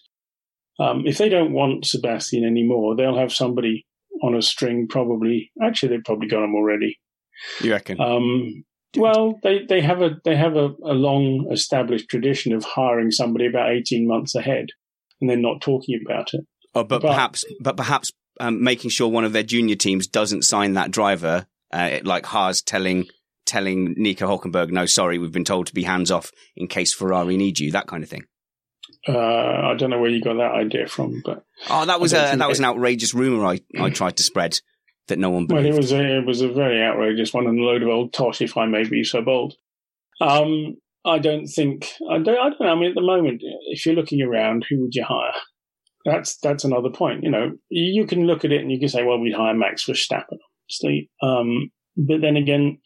[0.78, 3.86] um, if they don't want Sebastian anymore, they'll have somebody
[4.22, 4.86] on a string.
[4.88, 6.98] Probably, actually, they've probably got him already.
[7.60, 8.00] You reckon?
[8.00, 8.64] Um,
[8.96, 13.46] well, they, they have a they have a, a, long established tradition of hiring somebody
[13.46, 14.66] about eighteen months ahead,
[15.20, 16.42] and then not talking about it.
[16.74, 18.10] Oh, but, but perhaps, but perhaps
[18.40, 22.62] um, making sure one of their junior teams doesn't sign that driver, uh, like Haas
[22.62, 23.06] telling
[23.44, 27.36] telling Nico Hulkenberg, "No, sorry, we've been told to be hands off in case Ferrari
[27.36, 28.24] need you," that kind of thing.
[29.08, 32.36] Uh, I don't know where you got that idea from, but oh, that was a
[32.36, 34.58] that was an outrageous rumor I, I tried to spread
[35.08, 35.64] that no one believed.
[35.64, 38.12] Well, it was a, it was a very outrageous one and a load of old
[38.12, 39.54] tosh, if I may be so bold.
[40.20, 42.72] Um, I don't think I don't, I don't know.
[42.72, 45.32] I mean, at the moment, if you're looking around, who would you hire?
[46.04, 47.22] That's that's another point.
[47.22, 49.84] You know, you can look at it and you can say, well, we'd hire Max
[49.84, 51.10] Verstappen, obviously.
[51.22, 52.78] Um, but then again,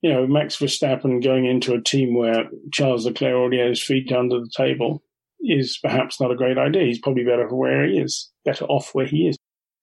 [0.00, 4.40] you know, Max Verstappen going into a team where Charles Leclerc already has feet under
[4.40, 5.02] the table
[5.40, 6.84] is perhaps not a great idea.
[6.84, 9.36] He's probably better where he is, better off where he is.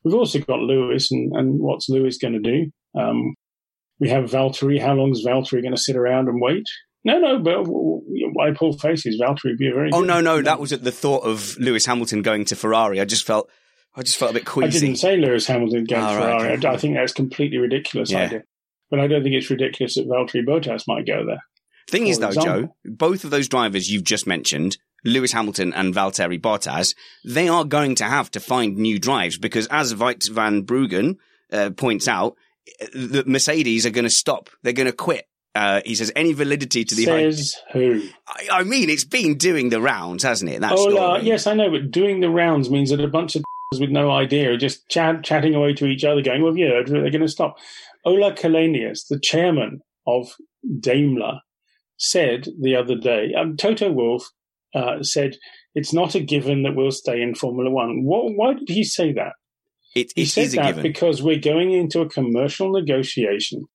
[0.03, 2.71] We've also got Lewis, and, and what's Lewis going to do?
[2.99, 3.35] Um,
[3.99, 4.81] we have Valtteri.
[4.81, 6.65] How long is Valtteri going to sit around and wait?
[7.05, 9.21] No, no, but why pull faces?
[9.21, 9.91] Valtteri would be a very.
[9.93, 12.99] Oh no, no, that was at the thought of Lewis Hamilton going to Ferrari.
[12.99, 13.49] I just felt,
[13.95, 14.77] I just felt a bit queasy.
[14.77, 16.43] I didn't say Lewis Hamilton going oh, to Ferrari.
[16.43, 16.67] Right, okay.
[16.67, 18.23] I, I, think that's completely ridiculous yeah.
[18.23, 18.43] idea.
[18.89, 21.43] But I don't think it's ridiculous that Valtteri Bottas might go there.
[21.89, 22.61] Thing is, though, example.
[22.61, 27.65] Joe, both of those drivers you've just mentioned Lewis Hamilton and Valtteri Bottas, they are
[27.65, 31.17] going to have to find new drives because as Wout van Bruggen
[31.51, 32.35] uh, points out,
[32.93, 34.49] the Mercedes are going to stop.
[34.61, 35.27] They're going to quit.
[35.55, 38.01] Uh, he says any validity to the says who?
[38.27, 40.61] I, I, mean, it's been doing the rounds, hasn't it?
[40.61, 43.43] That oh, uh, yes, I know, but doing the rounds means that a bunch of
[43.79, 47.11] with no idea are just chat, chatting away to each other, going, "Well, yeah, they're
[47.11, 47.57] going to stop."
[48.03, 50.33] Ola Källenius, the chairman of
[50.79, 51.41] Daimler,
[51.97, 54.29] said the other day, um, Toto Wolff
[54.75, 55.35] uh, said
[55.75, 58.03] it's not a given that we'll stay in Formula One.
[58.03, 59.33] What, why did he say that?
[59.95, 60.83] It, he said that given.
[60.83, 63.65] because we're going into a commercial negotiation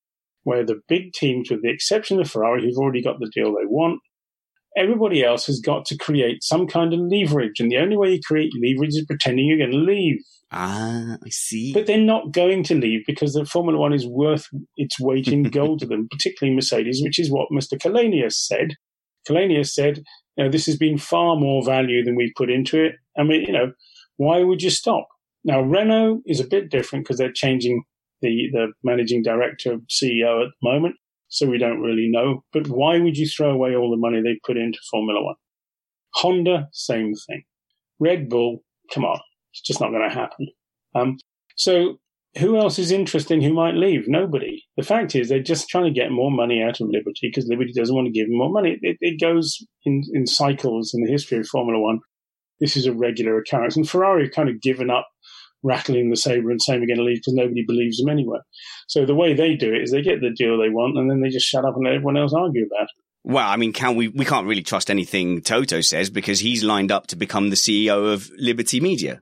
[0.42, 3.66] where the big teams, with the exception of Ferrari, who've already got the deal they
[3.66, 4.00] want,
[4.78, 7.58] Everybody else has got to create some kind of leverage.
[7.58, 10.20] And the only way you create leverage is pretending you're going to leave.
[10.52, 11.72] Ah, I see.
[11.72, 15.44] But they're not going to leave because the Formula One is worth its weight in
[15.44, 17.78] gold to them, particularly Mercedes, which is what Mr.
[17.78, 18.74] Källenius said.
[19.28, 20.02] Källenius said,
[20.38, 22.94] you know, this has been far more value than we've put into it.
[23.18, 23.72] I mean, you know,
[24.16, 25.08] why would you stop?
[25.44, 27.82] Now, Renault is a bit different because they're changing
[28.22, 30.94] the, the managing director, CEO at the moment.
[31.28, 32.44] So we don't really know.
[32.52, 35.34] But why would you throw away all the money they put into Formula One?
[36.14, 37.42] Honda, same thing.
[37.98, 38.62] Red Bull,
[38.94, 39.20] come on.
[39.52, 40.48] It's just not going to happen.
[40.94, 41.18] Um,
[41.56, 41.98] so
[42.36, 44.04] who else is interesting who might leave?
[44.06, 44.62] Nobody.
[44.76, 47.72] The fact is, they're just trying to get more money out of Liberty because Liberty
[47.74, 48.78] doesn't want to give them more money.
[48.82, 52.00] It, it goes in, in cycles in the history of Formula One.
[52.60, 53.76] This is a regular occurrence.
[53.76, 55.06] And Ferrari have kind of given up
[55.62, 58.38] rattling the saber and saying we're going to leave because nobody believes them anyway.
[58.88, 61.20] So the way they do it is they get the deal they want and then
[61.20, 63.04] they just shut up and let everyone else argue about it.
[63.24, 64.08] Well, I mean, can we?
[64.08, 68.12] We can't really trust anything Toto says because he's lined up to become the CEO
[68.12, 69.20] of Liberty Media.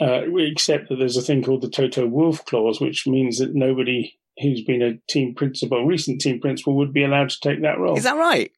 [0.00, 4.14] Uh, except that there's a thing called the Toto Wolff clause, which means that nobody
[4.40, 7.96] who's been a team principal, recent team principal, would be allowed to take that role.
[7.96, 8.52] Is that right?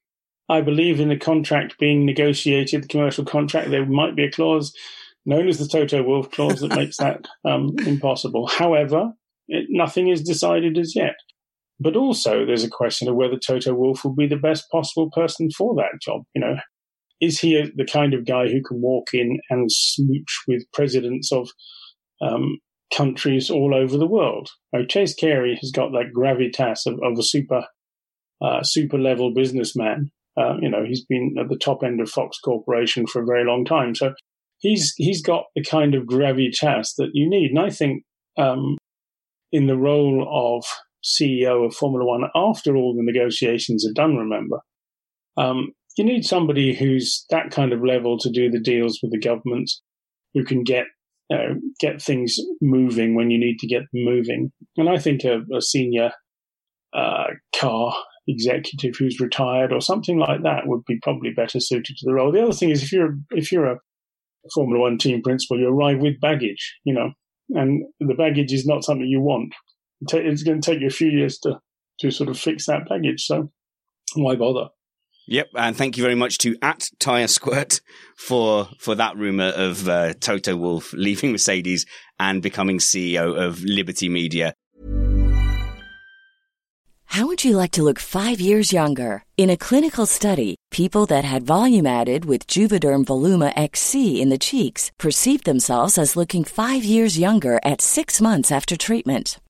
[0.50, 4.74] I believe in the contract being negotiated, the commercial contract, there might be a clause
[5.24, 8.46] known as the Toto Wolff clause that makes that um, impossible.
[8.46, 9.12] However,
[9.48, 11.14] it, nothing is decided as yet.
[11.79, 15.50] But also, there's a question of whether Toto Wolff will be the best possible person
[15.50, 16.22] for that job.
[16.35, 16.57] You know,
[17.20, 21.50] is he the kind of guy who can walk in and smooch with presidents of
[22.22, 22.59] um,
[22.94, 24.48] countries all over the world?
[24.72, 27.64] Now, Chase Carey has got that gravitas of, of a super,
[28.42, 30.11] uh, super level businessman.
[30.37, 33.44] Uh, you know, he's been at the top end of Fox Corporation for a very
[33.44, 33.94] long time.
[33.94, 34.14] So
[34.61, 37.50] he's he's got the kind of gravitas that you need.
[37.50, 38.04] And I think
[38.38, 38.78] um,
[39.52, 40.64] in the role of
[41.04, 44.61] CEO of Formula One, after all the negotiations are done, remember,
[45.37, 49.21] um, you need somebody who's that kind of level to do the deals with the
[49.21, 49.71] government,
[50.33, 50.87] who can get
[51.31, 54.51] know, get things moving when you need to get them moving.
[54.77, 56.11] And I think a, a senior
[56.93, 57.27] uh,
[57.59, 57.95] car
[58.27, 62.33] executive who's retired or something like that would be probably better suited to the role.
[62.33, 63.79] The other thing is if you're if you're a
[64.55, 67.11] Formula One team principal, you arrive with baggage, you know,
[67.51, 69.55] and the baggage is not something you want.
[70.01, 71.61] It's going to take you a few years to,
[72.01, 73.23] to sort of fix that baggage.
[73.27, 73.51] So
[74.15, 74.71] why bother?
[75.31, 77.81] Yep, and thank you very much to at Tire Squirt
[78.16, 81.87] for for that rumor of uh, Toto Wolff leaving Mercedes
[82.19, 84.55] and becoming CEO of Liberty Media.
[87.05, 89.23] How would you like to look five years younger?
[89.37, 94.38] In a clinical study, people that had volume added with Juvederm Voluma XC in the
[94.38, 99.38] cheeks perceived themselves as looking five years younger at six months after treatment.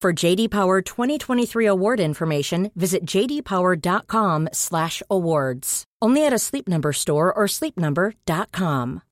[0.00, 5.84] For JD Power 2023 award information, visit jdpower.com/awards.
[6.00, 9.02] Only at a Sleep Number store or sleepnumber.com.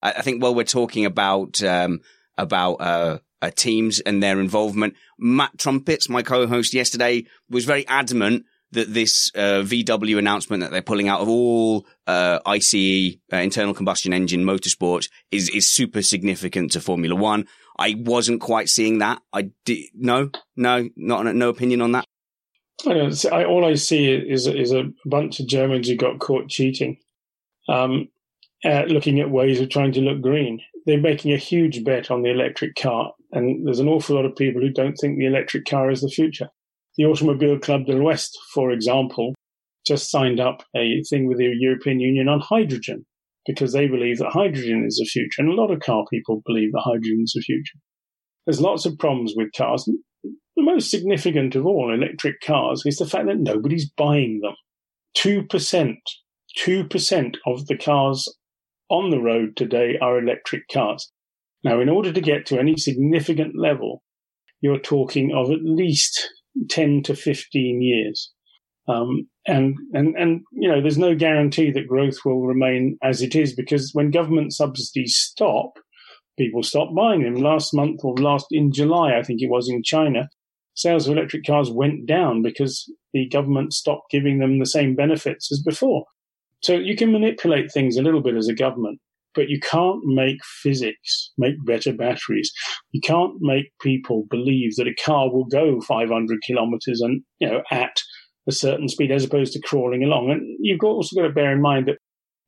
[0.00, 1.98] I, think while we're talking about um,
[2.38, 4.94] about uh, uh, teams and their involvement.
[5.18, 10.82] Matt Trumpets, my co-host yesterday, was very adamant that this uh, VW announcement that they're
[10.82, 16.72] pulling out of all uh, ICE uh, internal combustion engine motorsports is is super significant
[16.72, 17.46] to Formula One.
[17.78, 19.20] I wasn't quite seeing that.
[19.32, 22.06] I did no, no, not no opinion on that.
[22.86, 26.98] I all I see is is a bunch of Germans who got caught cheating,
[27.68, 28.08] um,
[28.64, 30.60] looking at ways of trying to look green.
[30.84, 34.36] They're making a huge bet on the electric car, and there's an awful lot of
[34.36, 36.48] people who don't think the electric car is the future.
[36.96, 39.34] The Automobile Club de l'Ouest, for example,
[39.86, 43.04] just signed up a thing with the European Union on hydrogen
[43.46, 45.42] because they believe that hydrogen is the future.
[45.42, 47.78] And a lot of car people believe that hydrogen is the future.
[48.44, 49.84] There's lots of problems with cars.
[50.24, 54.54] The most significant of all electric cars is the fact that nobody's buying them.
[55.18, 55.94] 2%,
[56.58, 58.36] 2% of the cars
[58.88, 61.10] on the road today are electric cars.
[61.64, 64.02] Now, in order to get to any significant level,
[64.60, 66.30] you're talking of at least
[66.70, 68.32] 10 to 15 years.
[68.88, 73.34] Um, and, and, and, you know, there's no guarantee that growth will remain as it
[73.34, 75.78] is because when government subsidies stop,
[76.38, 77.34] people stop buying them.
[77.34, 80.28] Last month or last in July, I think it was in China,
[80.74, 85.50] sales of electric cars went down because the government stopped giving them the same benefits
[85.50, 86.04] as before.
[86.62, 89.00] So you can manipulate things a little bit as a government,
[89.34, 92.50] but you can't make physics make better batteries.
[92.92, 97.62] You can't make people believe that a car will go 500 kilometers and, you know,
[97.70, 98.02] at
[98.48, 100.30] a certain speed as opposed to crawling along.
[100.30, 101.98] And you've also got to bear in mind that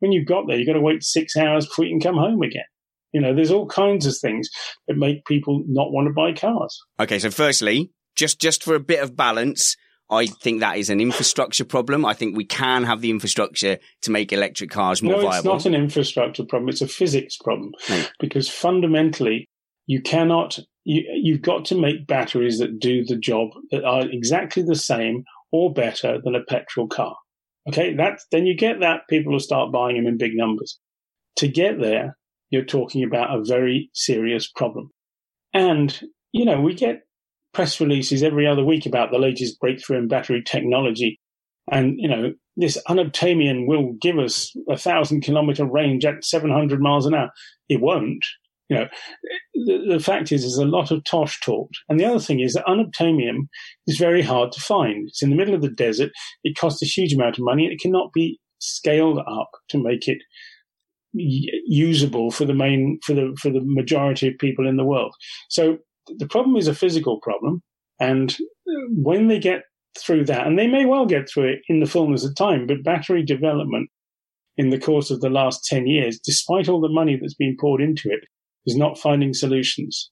[0.00, 2.42] when you've got there, you've got to wait six hours before you can come home
[2.42, 2.64] again.
[3.12, 4.48] You know, there's all kinds of things
[4.86, 6.78] that make people not want to buy cars.
[7.00, 9.76] Okay, so firstly, just just for a bit of balance,
[10.10, 12.04] I think that is an infrastructure problem.
[12.04, 15.36] I think we can have the infrastructure to make electric cars more no, viable.
[15.36, 16.68] it's not an infrastructure problem.
[16.68, 18.02] It's a physics problem hmm.
[18.20, 19.48] because fundamentally
[19.86, 24.62] you cannot, you, you've got to make batteries that do the job that are exactly
[24.62, 27.16] the same or better than a petrol car.
[27.68, 27.94] Okay.
[27.94, 30.78] That, then you get that people will start buying them in big numbers.
[31.36, 32.16] To get there,
[32.50, 34.90] you're talking about a very serious problem.
[35.52, 35.98] And,
[36.32, 37.02] you know, we get
[37.52, 41.20] press releases every other week about the latest breakthrough in battery technology.
[41.70, 47.06] And, you know, this unobtainium will give us a thousand kilometer range at 700 miles
[47.06, 47.30] an hour.
[47.68, 48.24] It won't.
[48.68, 48.88] You know,
[49.54, 51.78] the, the fact is, there's a lot of tosh talked.
[51.88, 53.48] And the other thing is that unobtainium
[53.86, 55.08] is very hard to find.
[55.08, 56.10] It's in the middle of the desert.
[56.44, 60.06] It costs a huge amount of money and it cannot be scaled up to make
[60.06, 60.18] it
[61.14, 65.14] usable for the main, for the, for the majority of people in the world.
[65.48, 65.78] So
[66.18, 67.62] the problem is a physical problem.
[68.00, 68.36] And
[68.90, 69.62] when they get
[69.98, 72.84] through that, and they may well get through it in the fullness of time, but
[72.84, 73.88] battery development
[74.56, 77.80] in the course of the last 10 years, despite all the money that's been poured
[77.80, 78.20] into it,
[78.68, 80.10] is not finding solutions.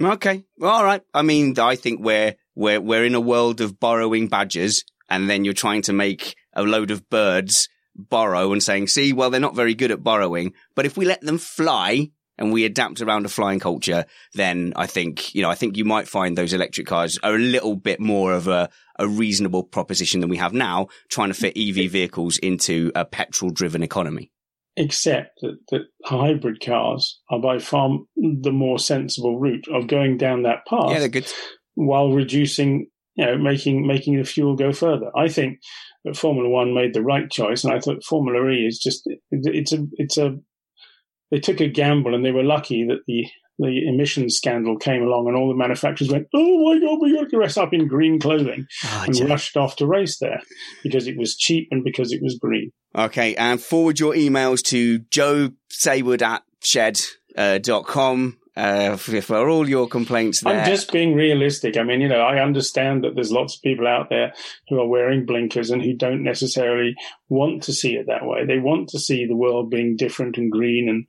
[0.00, 0.44] Okay.
[0.56, 1.02] Well, All right.
[1.12, 5.44] I mean, I think we're, we're, we're in a world of borrowing badgers and then
[5.44, 9.56] you're trying to make a load of birds borrow and saying, see, well, they're not
[9.56, 13.28] very good at borrowing, but if we let them fly, and we adapt around a
[13.28, 17.18] flying culture, then I think, you know, I think you might find those electric cars
[17.22, 21.30] are a little bit more of a, a reasonable proposition than we have now, trying
[21.30, 24.30] to fit EV vehicles into a petrol driven economy.
[24.80, 30.44] Except that, that hybrid cars are by far the more sensible route of going down
[30.44, 30.90] that path.
[30.90, 31.26] Yeah, they're good.
[31.74, 35.10] While reducing, you know, making, making the fuel go further.
[35.16, 35.58] I think
[36.04, 37.64] that Formula One made the right choice.
[37.64, 39.02] And I thought Formula E is just,
[39.32, 40.36] it's a, it's a,
[41.32, 43.26] they took a gamble and they were lucky that the
[43.58, 47.28] the emissions scandal came along and all the manufacturers went, oh my God, we got
[47.28, 50.40] to dress up in green clothing oh, and rushed off to race there
[50.82, 52.72] because it was cheap and because it was green.
[52.94, 53.34] Okay.
[53.34, 58.38] And forward your emails to joe saward at shed.com.
[58.56, 60.52] Uh, for, for, all your complaints there.
[60.52, 61.76] I'm just being realistic.
[61.76, 64.32] I mean, you know, I understand that there's lots of people out there
[64.68, 66.96] who are wearing blinkers and who don't necessarily
[67.28, 68.46] want to see it that way.
[68.46, 71.06] They want to see the world being different and green and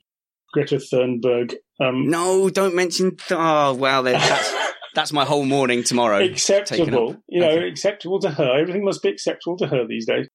[0.54, 1.56] Greta Thunberg.
[1.80, 3.18] Um, no, don't mention.
[3.18, 4.56] Th- oh, well, that's
[4.96, 6.24] that's my whole morning tomorrow.
[6.24, 7.68] Acceptable, you know, okay.
[7.68, 8.60] acceptable to her.
[8.60, 10.28] Everything must be acceptable to her these days.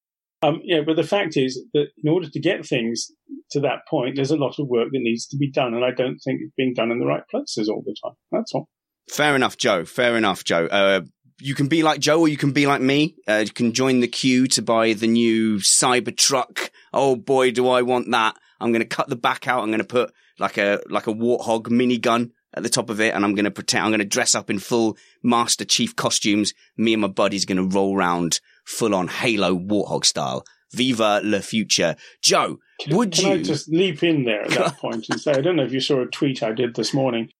[0.43, 3.11] Um, yeah, but the fact is that in order to get things
[3.53, 5.91] to that point, there's a lot of work that needs to be done, and I
[5.91, 8.17] don't think it's being done in the right places all the time.
[8.31, 8.69] That's all.
[9.11, 9.85] Fair enough, Joe.
[9.85, 10.67] Fair enough, Joe.
[10.67, 11.01] Uh,
[11.41, 13.17] you can be like Joe or you can be like me.
[13.29, 16.71] Uh, you can join the queue to buy the new Cybertruck.
[16.93, 18.37] Oh boy, do I want that.
[18.61, 19.63] I'm going to cut the back out.
[19.63, 23.15] I'm going to put like a, like a warthog minigun at the top of it.
[23.15, 26.53] And I'm going to pretend, I'm going to dress up in full Master Chief costumes.
[26.77, 30.45] Me and my buddy's going to roll around full on Halo warthog style.
[30.73, 31.97] Viva le future.
[32.21, 33.33] Joe, can, would can you?
[33.35, 35.81] I just leap in there at that point and say, I don't know if you
[35.81, 37.31] saw a tweet I did this morning,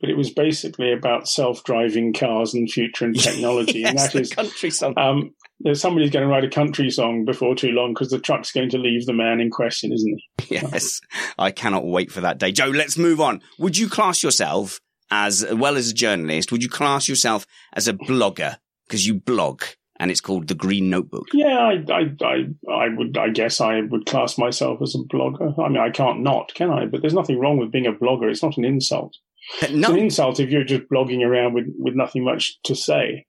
[0.00, 4.32] but it was basically about self-driving cars and future and technology, yes, and that is
[4.32, 4.94] country song.
[4.98, 5.34] Um,
[5.74, 8.78] somebody's going to write a country song before too long because the truck's going to
[8.78, 10.56] leave the man in question, isn't he?
[10.62, 11.00] Yes,
[11.38, 12.52] I cannot wait for that day.
[12.52, 13.40] Joe, let's move on.
[13.58, 16.52] Would you class yourself as well as a journalist?
[16.52, 18.56] Would you class yourself as a blogger
[18.86, 19.62] because you blog?
[20.02, 21.28] and it's called the Green Notebook.
[21.32, 25.56] Yeah, I, I, I, I, would, I guess I would class myself as a blogger.
[25.64, 26.86] I mean, I can't not, can I?
[26.86, 28.28] But there's nothing wrong with being a blogger.
[28.28, 29.16] It's not an insult.
[29.70, 29.88] No.
[29.88, 33.26] It's an insult if you're just blogging around with, with nothing much to say.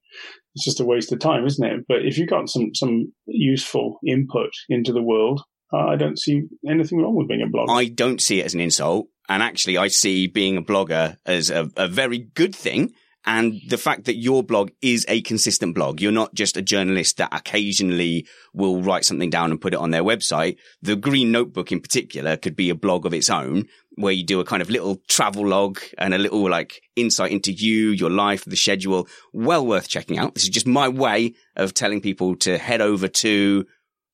[0.56, 1.86] It's just a waste of time, isn't it?
[1.88, 5.42] But if you've got some, some useful input into the world,
[5.74, 7.76] uh, I don't see anything wrong with being a blogger.
[7.76, 9.08] I don't see it as an insult.
[9.30, 12.94] And actually, I see being a blogger as a, a very good thing
[13.26, 17.18] and the fact that your blog is a consistent blog, you're not just a journalist
[17.18, 20.58] that occasionally will write something down and put it on their website.
[20.82, 24.40] The Green Notebook in particular could be a blog of its own where you do
[24.40, 28.46] a kind of little travel log and a little like insight into you, your life,
[28.46, 29.08] the schedule.
[29.34, 30.34] Well worth checking out.
[30.34, 33.66] This is just my way of telling people to head over to,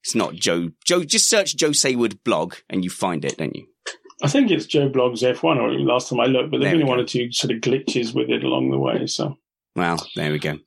[0.03, 3.67] it's not Joe, Joe, just search Joe Saward blog and you find it, don't you?
[4.21, 6.99] I think it's Joe Blogs F1, or last time I looked, but there've been one
[6.99, 9.07] or two sort of glitches with it along the way.
[9.07, 9.37] So,
[9.77, 10.59] well, there we go.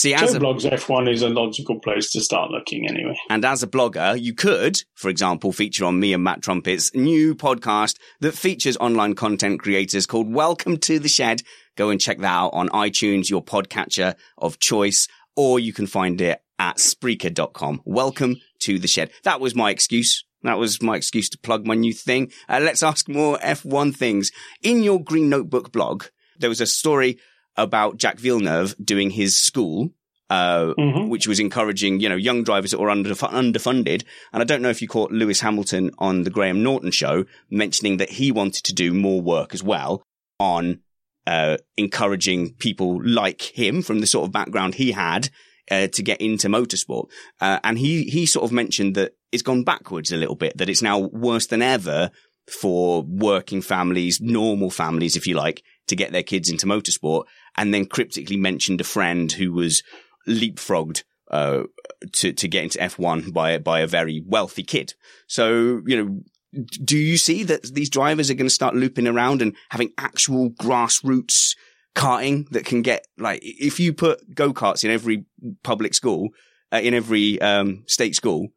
[0.00, 3.20] See, Joe a, Blogs F1 is a logical place to start looking anyway.
[3.28, 7.34] And as a blogger, you could, for example, feature on me and Matt Trumpet's new
[7.34, 11.42] podcast that features online content creators called Welcome to the Shed.
[11.76, 16.18] Go and check that out on iTunes, your podcatcher of choice, or you can find
[16.22, 17.82] it at Spreaker.com.
[17.84, 19.10] Welcome to the Shed.
[19.24, 22.32] That was my excuse that was my excuse to plug my new thing.
[22.48, 24.30] Uh, let's ask more F1 things.
[24.62, 26.04] In your Green Notebook blog,
[26.38, 27.18] there was a story
[27.56, 29.90] about Jacques Villeneuve doing his school,
[30.30, 31.08] uh, mm-hmm.
[31.08, 34.04] which was encouraging, you know, young drivers that were under, underfunded.
[34.32, 37.96] And I don't know if you caught Lewis Hamilton on the Graham Norton show mentioning
[37.96, 40.02] that he wanted to do more work as well
[40.38, 40.80] on,
[41.26, 45.28] uh, encouraging people like him from the sort of background he had
[45.70, 47.10] uh, to get into motorsport.
[47.40, 50.68] Uh, and he, he sort of mentioned that it's gone backwards a little bit, that
[50.68, 52.10] it's now worse than ever
[52.50, 57.24] for working families, normal families, if you like, to get their kids into motorsport.
[57.56, 59.82] And then cryptically mentioned a friend who was
[60.28, 61.64] leapfrogged uh,
[62.12, 64.94] to to get into F1 by by a very wealthy kid.
[65.26, 69.42] So you know, do you see that these drivers are going to start looping around
[69.42, 71.54] and having actual grassroots
[71.94, 75.24] karting that can get like if you put go karts in every
[75.62, 76.30] public school,
[76.72, 78.48] uh, in every um, state school,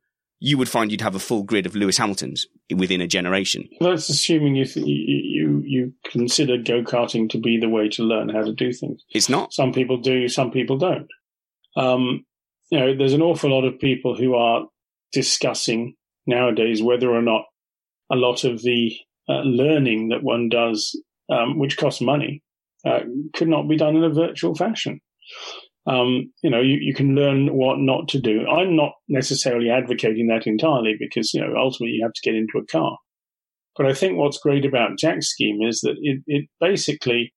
[0.43, 3.69] you would find you'd have a full grid of Lewis Hamiltons within a generation.
[3.79, 8.27] That's assuming you th- you you consider go karting to be the way to learn
[8.27, 9.01] how to do things.
[9.11, 9.53] It's not.
[9.53, 11.07] Some people do, some people don't.
[11.77, 12.25] Um,
[12.69, 14.65] you know, there's an awful lot of people who are
[15.13, 15.95] discussing
[16.27, 17.45] nowadays whether or not
[18.11, 18.97] a lot of the
[19.29, 22.43] uh, learning that one does, um, which costs money,
[22.85, 22.99] uh,
[23.33, 24.99] could not be done in a virtual fashion.
[25.85, 28.47] Um, you know, you, you can learn what not to do.
[28.47, 32.57] I'm not necessarily advocating that entirely because, you know, ultimately you have to get into
[32.57, 32.97] a car.
[33.75, 37.33] But I think what's great about Jacques's scheme is that it, it basically,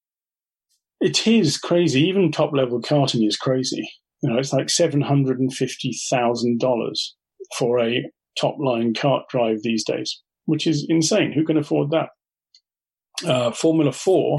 [1.01, 2.03] it is crazy.
[2.03, 3.91] Even top level karting is crazy.
[4.23, 6.95] You know, it's like $750,000
[7.59, 8.09] for a
[8.41, 11.33] top line kart drive these days, which is insane.
[11.33, 12.11] Who can afford that?
[13.27, 14.39] Uh, Formula 4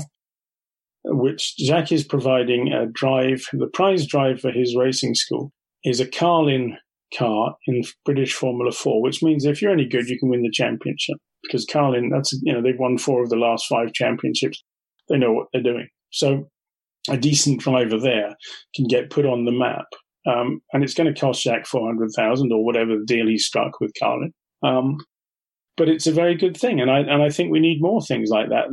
[1.10, 3.46] which Jacques is providing a drive.
[3.54, 5.52] The prize drive for his racing school
[5.84, 6.78] is a Carlin
[7.18, 10.52] car in British Formula Four, which means if you're any good, you can win the
[10.52, 11.18] championship.
[11.44, 14.64] Because Carlin, that's you know they've won four of the last five championships.
[15.10, 15.88] They know what they're doing.
[16.10, 16.50] So
[17.10, 18.36] a decent driver there
[18.76, 19.86] can get put on the map,
[20.26, 23.38] um, and it's going to cost Jacques four hundred thousand or whatever the deal he
[23.38, 24.34] struck with Carlin.
[24.64, 24.98] Um,
[25.78, 28.30] but it's a very good thing, and I and I think we need more things
[28.30, 28.68] like that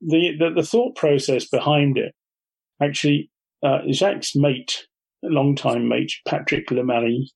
[0.00, 2.12] the, the, the thought process behind it,
[2.82, 3.30] actually,
[3.62, 4.86] uh, Jacques' mate,
[5.22, 7.28] long-time mate, Patrick Lemarie,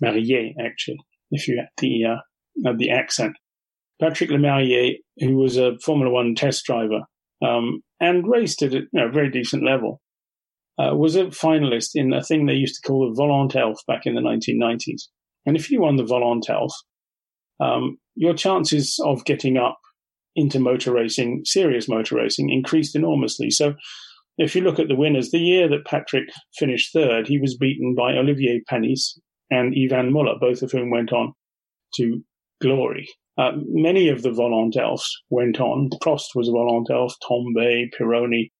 [0.00, 0.98] Marier, actually,
[1.30, 3.36] if you had the, uh, the accent.
[4.00, 7.02] Patrick Lemarie, who was a Formula One test driver,
[7.44, 10.00] um, and raced at a you know, very decent level,
[10.78, 14.06] uh, was a finalist in a thing they used to call the Volant Elf back
[14.06, 15.02] in the 1990s.
[15.44, 16.72] And if you won the Volant Elf,
[17.60, 19.78] um, your chances of getting up
[20.38, 23.50] into motor racing, serious motor racing, increased enormously.
[23.50, 23.74] So
[24.38, 27.94] if you look at the winners, the year that Patrick finished third, he was beaten
[27.96, 29.18] by Olivier Panis
[29.50, 31.32] and Yvan Muller, both of whom went on
[31.96, 32.22] to
[32.62, 33.08] glory.
[33.36, 35.90] Uh, many of the Volant Elfs went on.
[36.02, 38.50] Prost was a Volant Elf, Tambay, Pironi.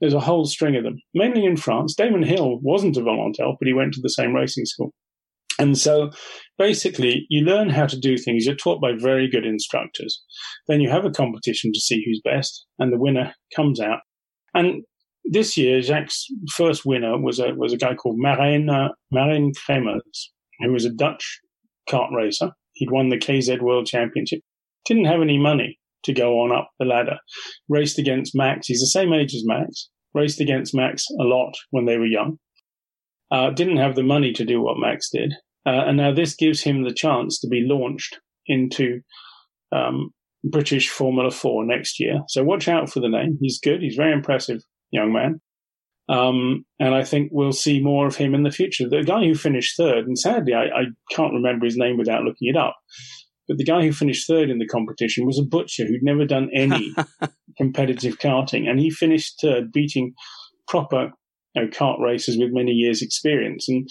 [0.00, 1.94] There's a whole string of them, mainly in France.
[1.94, 4.92] Damon Hill wasn't a Volant Elf, but he went to the same racing school.
[5.58, 6.10] And so
[6.58, 8.46] basically, you learn how to do things.
[8.46, 10.22] You're taught by very good instructors.
[10.68, 14.00] Then you have a competition to see who's best, and the winner comes out.
[14.54, 14.82] And
[15.24, 16.10] this year, Jacques'
[16.54, 20.28] first winner was a was a guy called Marin uh, Marijn Kremers,
[20.60, 21.40] who was a Dutch
[21.88, 22.50] kart racer.
[22.74, 24.40] He'd won the KZ World Championship.
[24.84, 27.18] Didn't have any money to go on up the ladder.
[27.68, 28.66] Raced against Max.
[28.66, 29.88] He's the same age as Max.
[30.14, 32.38] Raced against Max a lot when they were young.
[33.32, 35.32] Uh, didn't have the money to do what Max did.
[35.64, 39.00] Uh, and now this gives him the chance to be launched into
[39.74, 40.10] um,
[40.44, 42.20] British Formula 4 next year.
[42.28, 43.38] So watch out for the name.
[43.40, 43.80] He's good.
[43.80, 44.60] He's very impressive
[44.90, 45.40] young man.
[46.08, 48.88] Um, and I think we'll see more of him in the future.
[48.88, 52.48] The guy who finished third, and sadly, I, I can't remember his name without looking
[52.48, 52.76] it up,
[53.48, 56.50] but the guy who finished third in the competition was a butcher who'd never done
[56.52, 56.94] any
[57.56, 58.68] competitive karting.
[58.68, 60.12] And he finished third, beating
[60.66, 61.12] proper
[61.54, 63.68] you know, kart racers with many years' experience.
[63.68, 63.88] And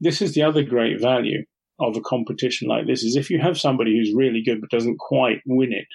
[0.00, 1.44] this is the other great value
[1.78, 4.98] of a competition like this is if you have somebody who's really good but doesn't
[4.98, 5.86] quite win it,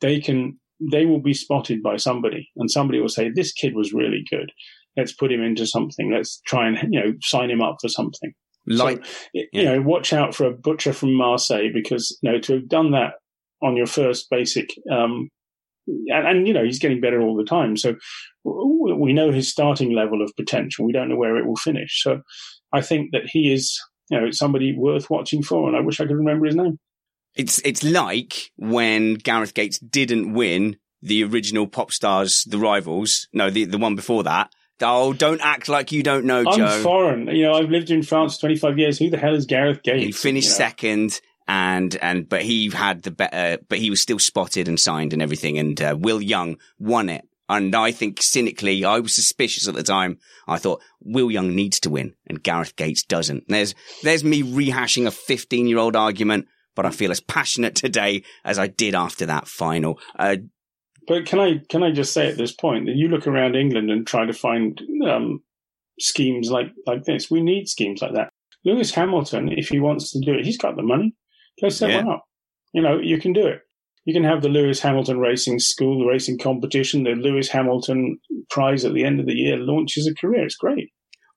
[0.00, 3.92] they can they will be spotted by somebody and somebody will say, This kid was
[3.92, 4.50] really good.
[4.96, 6.12] Let's put him into something.
[6.12, 8.32] Let's try and, you know, sign him up for something.
[8.66, 12.54] Like, so, you know, watch out for a butcher from Marseille because, you know, to
[12.54, 13.14] have done that
[13.62, 15.28] on your first basic, um,
[15.86, 17.76] and, and, you know, he's getting better all the time.
[17.76, 17.96] So
[18.44, 20.84] we know his starting level of potential.
[20.84, 22.02] We don't know where it will finish.
[22.02, 22.22] So
[22.72, 23.80] I think that he is,
[24.10, 25.68] you know, somebody worth watching for.
[25.68, 26.78] And I wish I could remember his name.
[27.34, 33.28] It's it's like when Gareth Gates didn't win the original Pop Stars, the rivals.
[33.32, 34.52] No, the the one before that.
[34.80, 36.82] Oh, don't act like you don't know, I'm Joe.
[36.82, 37.28] foreign.
[37.28, 38.98] You know, I've lived in France 25 years.
[38.98, 40.04] Who the hell is Gareth Gates?
[40.04, 40.56] He finished you know?
[40.56, 45.12] second and and but he had the better but he was still spotted and signed
[45.12, 49.68] and everything and uh, Will Young won it and I think cynically I was suspicious
[49.68, 50.18] at the time
[50.48, 55.06] I thought Will Young needs to win and Gareth Gates doesn't there's there's me rehashing
[55.06, 59.26] a 15 year old argument but I feel as passionate today as I did after
[59.26, 59.98] that final.
[60.18, 60.36] Uh,
[61.06, 63.90] but can I can I just say at this point that you look around England
[63.90, 65.42] and try to find um,
[66.00, 67.30] schemes like like this?
[67.30, 68.30] We need schemes like that.
[68.64, 71.14] Lewis Hamilton, if he wants to do it, he's got the money.
[71.60, 72.04] Go set yeah.
[72.04, 72.24] one up.
[72.72, 73.60] You know, you can do it.
[74.04, 78.18] You can have the Lewis Hamilton Racing School, the racing competition, the Lewis Hamilton
[78.50, 80.44] Prize at the end of the year launches a career.
[80.44, 80.90] It's great.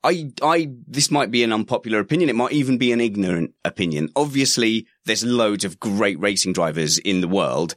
[0.03, 2.29] I, I, this might be an unpopular opinion.
[2.29, 4.09] It might even be an ignorant opinion.
[4.15, 7.75] Obviously, there's loads of great racing drivers in the world,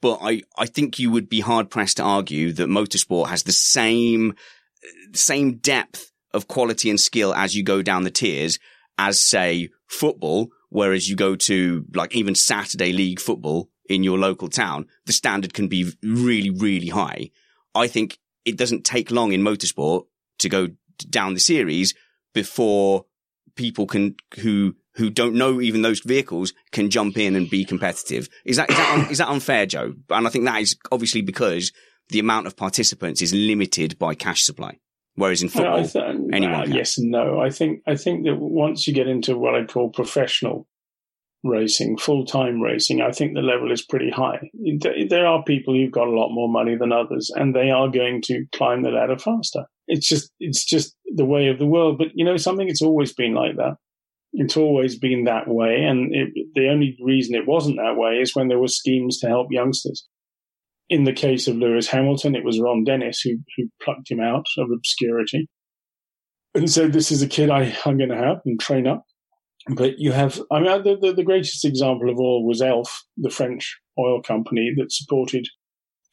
[0.00, 3.52] but I, I think you would be hard pressed to argue that motorsport has the
[3.52, 4.34] same,
[5.12, 8.58] same depth of quality and skill as you go down the tiers
[8.98, 10.50] as say football.
[10.68, 15.54] Whereas you go to like even Saturday league football in your local town, the standard
[15.54, 17.30] can be really, really high.
[17.74, 20.06] I think it doesn't take long in motorsport
[20.38, 20.68] to go
[21.10, 21.94] down the series
[22.34, 23.04] before
[23.54, 28.28] people can who who don't know even those vehicles can jump in and be competitive.
[28.44, 29.94] Is that is that, un, is that unfair, Joe?
[30.10, 31.72] And I think that is obviously because
[32.08, 34.78] the amount of participants is limited by cash supply.
[35.16, 37.40] Whereas in football, th- anyone uh, yes and no.
[37.40, 40.68] I think I think that once you get into what I call professional
[41.42, 44.50] racing, full time racing, I think the level is pretty high.
[45.08, 48.20] There are people who've got a lot more money than others, and they are going
[48.22, 49.64] to climb the ladder faster.
[49.88, 51.96] It's just it's just the way of the world.
[51.96, 53.76] But you know something, it's always been like that.
[54.34, 58.36] It's always been that way, and it, the only reason it wasn't that way is
[58.36, 60.06] when there were schemes to help youngsters.
[60.88, 64.46] In the case of Lewis Hamilton, it was Ron Dennis who who plucked him out
[64.58, 65.48] of obscurity
[66.54, 69.04] and said, "This is a kid I, I'm going to have and train up."
[69.74, 73.30] But you have, I mean, the, the, the greatest example of all was Elf, the
[73.30, 75.44] French oil company that supported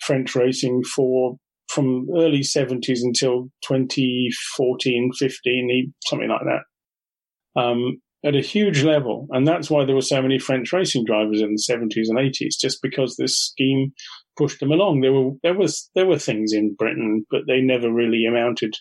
[0.02, 1.38] French racing for
[1.70, 9.28] from early 70s until 2014, 15, something like that, um, at a huge level.
[9.32, 12.60] And that's why there were so many French racing drivers in the 70s and 80s,
[12.60, 13.92] just because this scheme
[14.38, 15.02] pushed them along.
[15.02, 18.74] There were, there was, there were things in Britain, but they never really amounted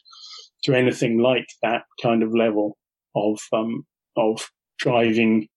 [0.65, 2.77] to anything like that kind of level
[3.15, 3.85] of, um,
[4.17, 4.49] of
[4.79, 5.49] driving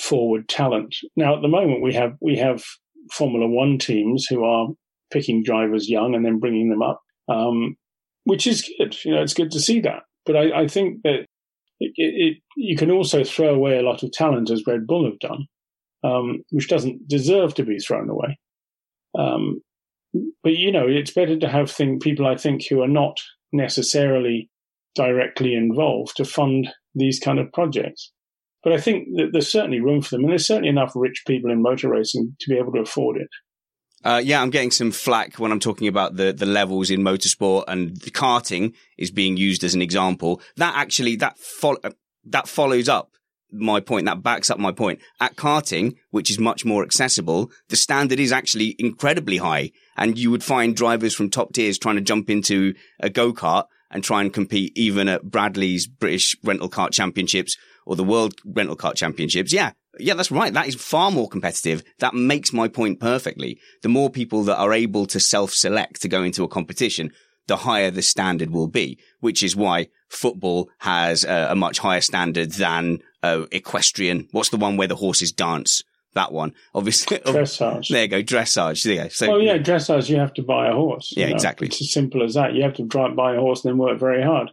[0.00, 0.94] forward talent.
[1.16, 2.62] Now, at the moment, we have we have
[3.12, 4.68] Formula One teams who are
[5.12, 7.76] picking drivers young and then bringing them up, um,
[8.24, 8.96] which is good.
[9.04, 10.02] You know, it's good to see that.
[10.26, 11.26] But I, I think that
[11.80, 15.18] it, it, you can also throw away a lot of talent, as Red Bull have
[15.18, 15.46] done,
[16.04, 18.38] um, which doesn't deserve to be thrown away.
[19.18, 19.60] Um,
[20.42, 23.20] but you know, it's better to have people, I think, who are not
[23.52, 24.50] necessarily
[24.94, 28.12] directly involved to fund these kind of projects.
[28.62, 31.50] But I think that there's certainly room for them, and there's certainly enough rich people
[31.50, 33.28] in motor racing to be able to afford it.
[34.02, 37.64] Uh, yeah, I'm getting some flack when I'm talking about the, the levels in motorsport
[37.68, 40.40] and the karting is being used as an example.
[40.56, 41.76] That actually, that, fo-
[42.24, 43.12] that follows up
[43.52, 44.06] my point.
[44.06, 45.00] That backs up my point.
[45.20, 49.72] At karting, which is much more accessible, the standard is actually incredibly high.
[49.96, 54.04] And you would find drivers from top tiers trying to jump into a go-kart and
[54.04, 58.94] try and compete even at Bradley's British rental kart championships or the world rental kart
[58.94, 59.52] championships.
[59.52, 59.72] Yeah.
[59.98, 60.54] Yeah, that's right.
[60.54, 61.82] That is far more competitive.
[61.98, 63.58] That makes my point perfectly.
[63.82, 67.10] The more people that are able to self-select to go into a competition,
[67.48, 72.00] the higher the standard will be, which is why football has a, a much higher
[72.02, 74.28] standard than uh, equestrian.
[74.32, 75.82] What's the one where the horses dance?
[76.14, 77.18] That one, obviously.
[77.24, 77.88] Dressage.
[77.88, 78.82] There you go, dressage.
[78.82, 79.08] There you go.
[79.08, 80.08] So, Oh yeah, dressage.
[80.10, 81.14] You have to buy a horse.
[81.16, 81.34] Yeah, know.
[81.34, 81.68] exactly.
[81.68, 82.52] It's as simple as that.
[82.52, 84.50] You have to drive, buy a horse and then work very hard.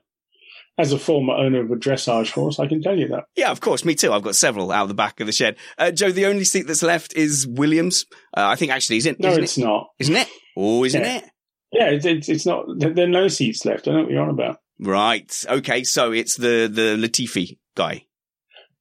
[0.78, 3.24] As a former owner of a dressage horse, I can tell you that.
[3.36, 3.84] Yeah, of course.
[3.84, 4.14] Me too.
[4.14, 5.56] I've got several out of the back of the shed.
[5.80, 8.06] Uh, Joe, the only seat that's left is Williams.
[8.38, 9.64] Uh, I think actually, isn't, No, isn't it's it?
[9.64, 9.88] not.
[9.98, 10.28] Isn't it?
[10.56, 11.18] Oh, isn't Yeah.
[11.18, 11.24] it?
[11.72, 12.66] Yeah, it's, it's, not.
[12.78, 13.88] There there are no seats left.
[13.88, 14.60] I know what you're on about.
[14.80, 15.46] Right.
[15.50, 15.84] Okay.
[15.84, 18.04] So it's the, the Latifi guy.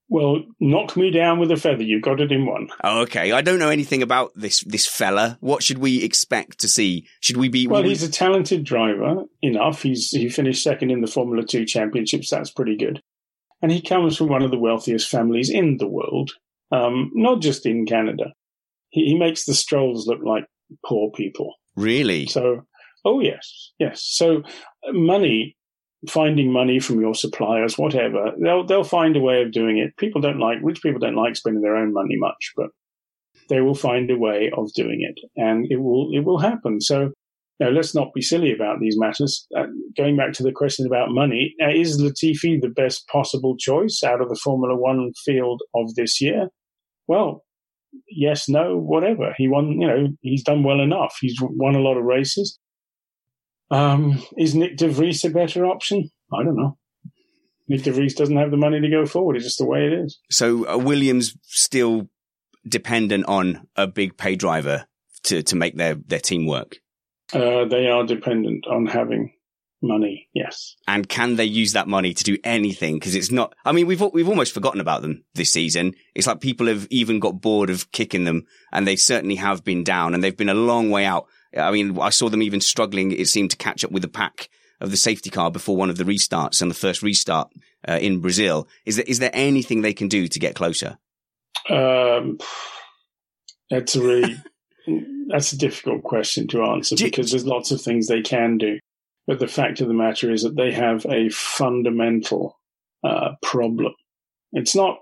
[0.08, 1.82] Well, knock me down with a feather.
[1.82, 2.68] You've got it in one.
[2.84, 3.32] Oh, okay.
[3.32, 5.36] I don't know anything about this, this fella.
[5.40, 7.08] What should we expect to see?
[7.20, 9.82] Should we be, Well, he's a talented driver enough.
[9.82, 12.30] He's he finished second in the Formula Two championships.
[12.30, 13.02] That's pretty good.
[13.62, 16.30] And he comes from one of the wealthiest families in the world,
[16.70, 18.32] um, not just in Canada.
[18.90, 20.44] He, he makes the Strolls look like
[20.84, 21.54] poor people.
[21.74, 22.26] really?
[22.26, 22.62] So,
[23.04, 24.02] oh yes, yes.
[24.04, 24.42] So,
[24.92, 25.56] money,
[26.08, 29.96] finding money from your suppliers, whatever, they'll they'll find a way of doing it.
[29.96, 32.68] People don't like rich people don't like spending their own money much, but
[33.48, 36.80] they will find a way of doing it, and it will it will happen.
[36.80, 37.12] So.
[37.58, 39.46] Now, let's not be silly about these matters.
[39.56, 39.64] Uh,
[39.96, 44.20] going back to the question about money, uh, is Latifi the best possible choice out
[44.20, 46.48] of the Formula One field of this year?
[47.08, 47.46] Well,
[48.10, 49.32] yes, no, whatever.
[49.38, 51.16] He won, you know, he's done well enough.
[51.18, 52.58] He's won a lot of races.
[53.70, 56.10] Um, is Nyck De Vries a better option?
[56.32, 56.78] I don't know.
[57.70, 59.36] Nyck De Vries doesn't have the money to go forward.
[59.36, 60.18] It's just the way it is.
[60.30, 62.08] So are Williams still
[62.66, 64.86] dependent on a big pay driver
[65.24, 66.76] to, to make their, their team work?
[67.32, 69.32] Uh, they are dependent on having
[69.82, 70.28] money.
[70.32, 70.76] Yes.
[70.86, 72.94] And can they use that money to do anything?
[72.94, 73.54] Because it's not.
[73.64, 75.94] I mean, we've we've almost forgotten about them this season.
[76.14, 79.84] It's like people have even got bored of kicking them, and they certainly have been
[79.84, 81.26] down, and they've been a long way out.
[81.56, 83.12] I mean, I saw them even struggling.
[83.12, 84.48] It seemed to catch up with the pack
[84.80, 87.50] of the safety car before one of the restarts and the first restart
[87.88, 88.68] uh, in Brazil.
[88.84, 90.98] Is there is there anything they can do to get closer?
[91.70, 92.38] Um,
[93.70, 94.36] that's a really
[95.28, 98.58] that's a difficult question to answer Do you- because there's lots of things they can
[98.58, 98.78] do,
[99.26, 102.58] but the fact of the matter is that they have a fundamental
[103.02, 103.92] uh, problem.
[104.52, 104.98] It's not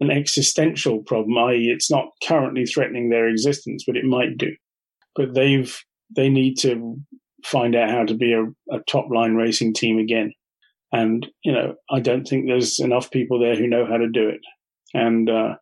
[0.00, 4.50] an existential problem, i.e., it's not currently threatening their existence, but it might do.
[5.16, 5.76] But they've
[6.14, 6.96] they need to
[7.44, 8.44] find out how to be a,
[8.74, 10.32] a top line racing team again.
[10.92, 14.28] And you know, I don't think there's enough people there who know how to do
[14.28, 14.40] it.
[14.92, 15.56] And uh,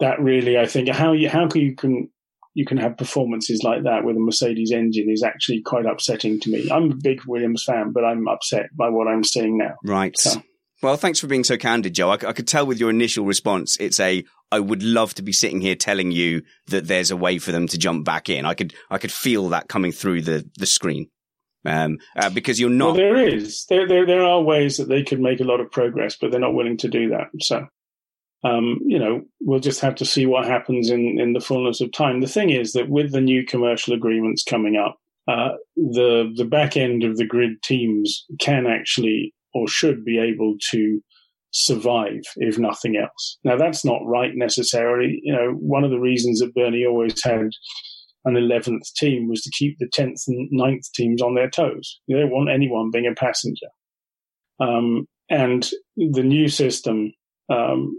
[0.00, 2.08] that really, I think, how you how can you can
[2.54, 6.50] you can have performances like that with a Mercedes engine is actually quite upsetting to
[6.50, 6.68] me.
[6.70, 9.76] I'm a big Williams fan, but I'm upset by what I'm seeing now.
[9.84, 10.18] Right.
[10.18, 10.42] So-
[10.82, 12.10] Well, thanks for being so candid, Joe.
[12.10, 15.60] I could tell with your initial response, it's a, I would love to be sitting
[15.60, 18.46] here telling you that there's a way for them to jump back in.
[18.46, 21.10] I could, I could feel that coming through the, the screen.
[21.64, 25.02] Um, uh, because you're Well, not, there is there, there there are ways that they
[25.02, 27.26] could make a lot of progress, but they're not willing to do that.
[27.40, 27.66] So,
[28.44, 31.92] um, you know, we'll just have to see what happens in in the fullness of
[31.92, 32.20] time.
[32.20, 36.76] The thing is that with the new commercial agreements coming up, uh, the the back
[36.76, 41.00] end of the grid teams can actually or should be able to
[41.50, 43.38] survive if nothing else.
[43.44, 45.20] Now that's not right necessarily.
[45.22, 47.50] You know, one of the reasons that Bernie always had
[48.24, 52.00] an 11th team was to keep the 10th and 9th teams on their toes.
[52.06, 53.68] You don't want anyone being a passenger.
[54.60, 57.12] Um, and the new system
[57.50, 57.98] um,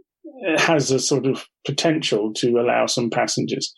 [0.58, 3.74] has a sort of potential to allow some passengers.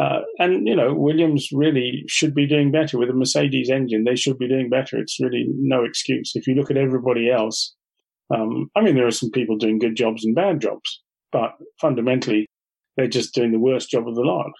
[0.00, 4.04] Uh, and, you know, Williams really should be doing better with a Mercedes engine.
[4.04, 4.96] They should be doing better.
[4.96, 6.32] It's really no excuse.
[6.34, 7.74] If you look at everybody else,
[8.32, 12.46] um, I mean, there are some people doing good jobs and bad jobs, but fundamentally,
[12.96, 14.50] they're just doing the worst job of the lot.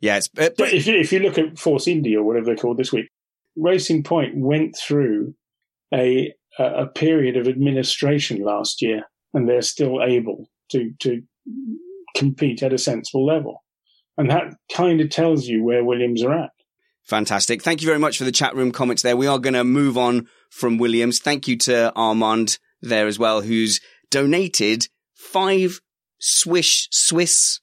[0.00, 2.56] yeah, it's, uh, But if you, if you look at Force India or whatever they're
[2.56, 3.08] called this week,
[3.56, 5.34] Racing Point went through
[5.94, 11.22] a a a period of administration last year, and they're still able to to
[12.16, 13.62] compete at a sensible level,
[14.16, 16.50] and that kind of tells you where Williams are at.
[17.04, 17.62] Fantastic.
[17.62, 19.16] Thank you very much for the chat room comments there.
[19.16, 21.18] We are going to move on from Williams.
[21.18, 25.80] Thank you to Armand there as well, who's donated five
[26.18, 27.60] Swiss, Swiss,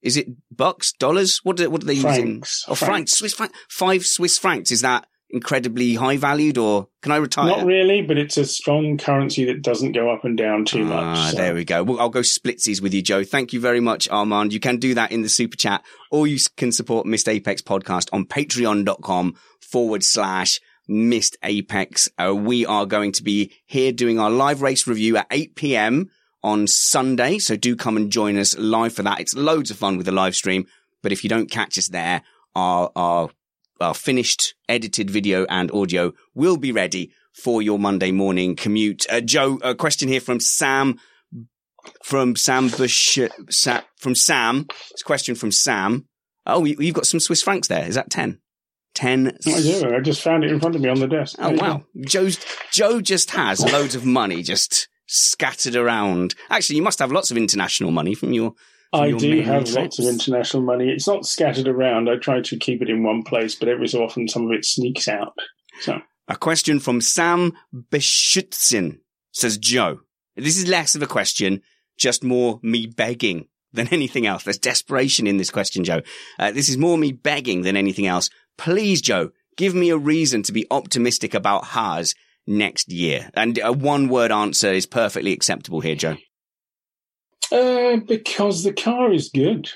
[0.00, 1.40] is it bucks, dollars?
[1.42, 1.96] What do, what do they?
[1.96, 2.64] Francs.
[2.68, 4.70] Oh, francs, Swiss franc, five Swiss francs.
[4.70, 7.46] Is that incredibly high valued, or can I retire?
[7.46, 11.04] Not really, but it's a strong currency that doesn't go up and down too much.
[11.04, 11.82] Ah, so- there we go.
[11.84, 13.24] Well, I'll go splitsies with you, Joe.
[13.24, 14.52] Thank you very much, Armand.
[14.52, 18.08] You can do that in the super chat, or you can support Missed Apex podcast
[18.12, 22.08] on patreon.com forward slash Missed Apex.
[22.18, 26.08] Uh, we are going to be here doing our live race review at 8 p.m.
[26.42, 27.38] on Sunday.
[27.38, 29.20] So do come and join us live for that.
[29.20, 30.66] It's loads of fun with the live stream.
[31.02, 32.22] But if you don't catch us there,
[32.54, 33.28] our, our,
[33.80, 39.06] our finished edited video and audio will be ready for your Monday morning commute.
[39.10, 40.98] Uh, Joe, a question here from Sam,
[42.02, 43.18] from Sam Bush,
[43.50, 44.66] Sa- from Sam.
[44.90, 46.06] It's a question from Sam.
[46.46, 47.86] Oh, you, you've got some Swiss francs there.
[47.86, 48.40] Is that 10?
[48.94, 49.38] 10.
[49.46, 49.96] I.
[49.96, 51.36] I just found it in front of me on the desk.
[51.38, 51.84] Oh, wow.
[52.00, 56.34] Joe's, Joe just has loads of money just scattered around.
[56.50, 58.54] Actually, you must have lots of international money from your,
[58.92, 59.74] I do have trips.
[59.74, 60.88] lots of international money.
[60.88, 62.08] It's not scattered around.
[62.08, 64.64] I try to keep it in one place, but every so often some of it
[64.64, 65.34] sneaks out.
[65.80, 69.00] So A question from Sam Beschutzin
[69.32, 70.00] says, Joe,
[70.36, 71.62] this is less of a question,
[71.98, 74.44] just more me begging than anything else.
[74.44, 76.00] There's desperation in this question, Joe.
[76.38, 78.30] Uh, this is more me begging than anything else.
[78.56, 82.14] Please, Joe, give me a reason to be optimistic about Haas
[82.46, 83.30] next year.
[83.34, 86.16] And a one word answer is perfectly acceptable here, Joe.
[87.50, 89.70] Uh, because the car is good.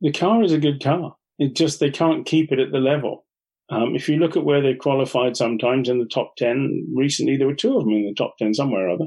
[0.00, 1.14] The car is a good car.
[1.38, 3.26] It just they can't keep it at the level.
[3.70, 6.86] Um, if you look at where they qualified, sometimes in the top ten.
[6.94, 9.06] Recently, there were two of them in the top ten somewhere or other.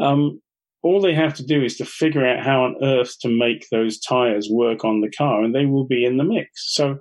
[0.00, 0.40] Um,
[0.82, 3.98] all they have to do is to figure out how on earth to make those
[3.98, 6.50] tires work on the car, and they will be in the mix.
[6.74, 6.98] So,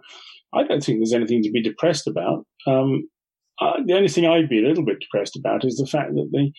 [0.53, 2.45] I don't think there's anything to be depressed about.
[2.65, 3.07] Um,
[3.59, 6.51] the only thing I'd be a little bit depressed about is the fact that the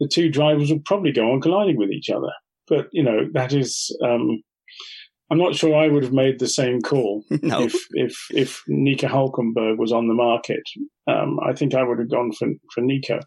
[0.00, 2.32] the two drivers will probably go on colliding with each other
[2.72, 3.72] but you know that is
[4.08, 4.24] um,
[5.30, 7.62] I'm not sure I would have made the same call No.
[7.68, 8.14] if if
[8.44, 10.64] if Nico Hulkenberg was on the market.
[11.12, 13.18] Um, I think I would have gone for for Nico.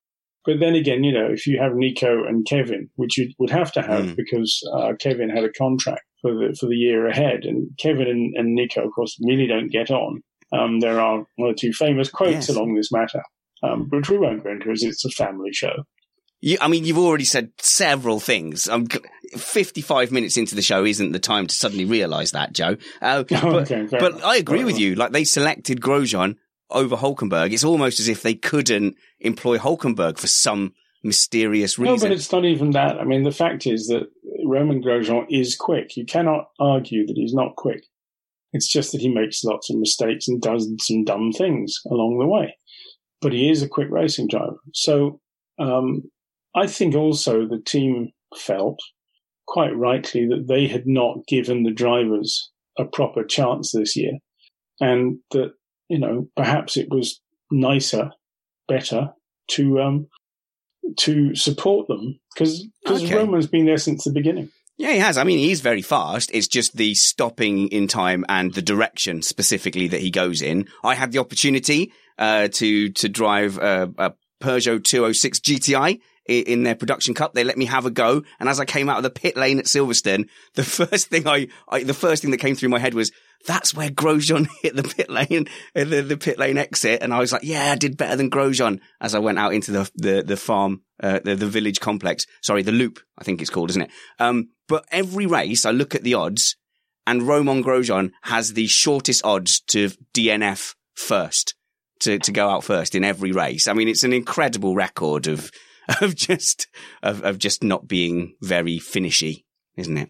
[0.48, 3.72] But then again, you know, if you have Nico and Kevin, which you would have
[3.74, 4.16] to have Mm.
[4.16, 8.34] because uh, Kevin had a contract for the for the year ahead, and Kevin and,
[8.38, 10.22] and Nico, of course, really don't get on.
[10.58, 12.50] Um, there are one or two famous quotes Yes.
[12.50, 13.24] along this matter,
[13.64, 15.76] um, which we won't go into as it's a family show.
[16.46, 18.70] You, I mean, you've already said several things.
[18.70, 18.86] I'm
[19.36, 22.78] 55 minutes into the show isn't the time to suddenly realize that, Joe.
[23.02, 24.24] Uh, but, Okay, but.
[24.24, 24.94] I agree with you.
[24.94, 26.36] Like they selected Grosjean
[26.70, 27.52] over Hulkenberg.
[27.52, 30.74] It's almost as if they couldn't employ Hulkenberg for some
[31.04, 32.10] mysterious No, reason.
[32.10, 33.00] but it's not even that.
[33.00, 34.04] I mean, the fact is that
[34.46, 35.98] Romain Grosjean is quick.
[35.98, 37.86] You cannot argue that he's not quick.
[38.54, 42.28] It's just that he makes lots of mistakes and does some dumb things along the
[42.28, 42.56] way.
[43.20, 44.58] But he is a quick racing driver.
[44.76, 45.22] So
[45.58, 46.04] um,
[46.56, 48.80] I think also the team felt
[49.48, 54.14] quite rightly that they had not given the drivers a proper chance this year.
[54.80, 55.54] And that,
[55.90, 58.12] you know, perhaps it was nicer,
[58.68, 59.14] better
[59.52, 60.08] to um,
[60.98, 63.16] to support them because Okay.
[63.16, 64.50] Romain's been there since the beginning.
[64.78, 65.18] Yeah, he has.
[65.18, 66.30] I mean, he's very fast.
[66.34, 70.68] It's just the stopping in time and the direction specifically that he goes in.
[70.84, 76.76] I had the opportunity uh, to to drive a, a Peugeot 206 GTI in their
[76.76, 77.34] production cup.
[77.34, 79.60] They let me have a go, and as I came out of the pit lane
[79.60, 82.94] at Silverstone, the first thing I, I the first thing that came through my head
[82.94, 83.12] was.
[83.48, 87.04] That's where Grosjean hit the pit lane, the, the pit lane exit.
[87.04, 89.72] And I was like, yeah, I did better than Grosjean as I went out into
[89.72, 92.26] the, the, the farm, uh, the, the village complex.
[92.42, 93.92] Sorry, the loop, I think it's called, isn't it?
[94.18, 96.56] Um, but every race, I look at the odds,
[97.06, 101.54] and Romain Grosjean has the shortest odds to DNF first,
[102.02, 103.68] to, to go out first in every race.
[103.68, 105.52] I mean, it's an incredible record of,
[106.02, 106.68] of just,
[107.04, 109.46] of, of just not being very finishy,
[109.78, 110.10] isn't it?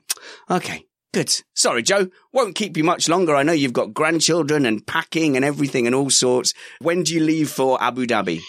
[0.49, 0.86] Okay.
[1.13, 1.34] Good.
[1.53, 2.09] Sorry, Joe.
[2.34, 3.36] Won't keep you much longer.
[3.36, 6.53] I know you've got grandchildren and packing and everything and all sorts.
[6.82, 8.41] When do you leave for Abu Dhabi?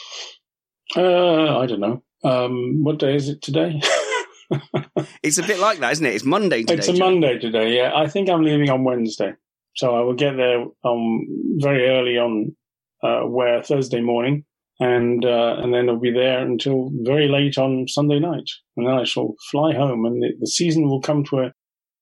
[0.96, 2.02] Uh, I don't know.
[2.24, 3.80] Um, what day is it today?
[5.22, 6.14] It's a bit like that, isn't it?
[6.14, 6.78] It's Monday today.
[6.78, 7.10] it's a Joe.
[7.10, 7.76] Monday today.
[7.76, 9.32] Yeah, I think I'm leaving on Wednesday,
[9.74, 11.26] so I will get there um,
[11.58, 12.56] very early on,
[13.02, 14.44] uh, where Thursday morning,
[14.80, 18.94] and uh, and then I'll be there until very late on Sunday night, and then
[18.94, 21.52] I shall fly home, and the, the season will come to a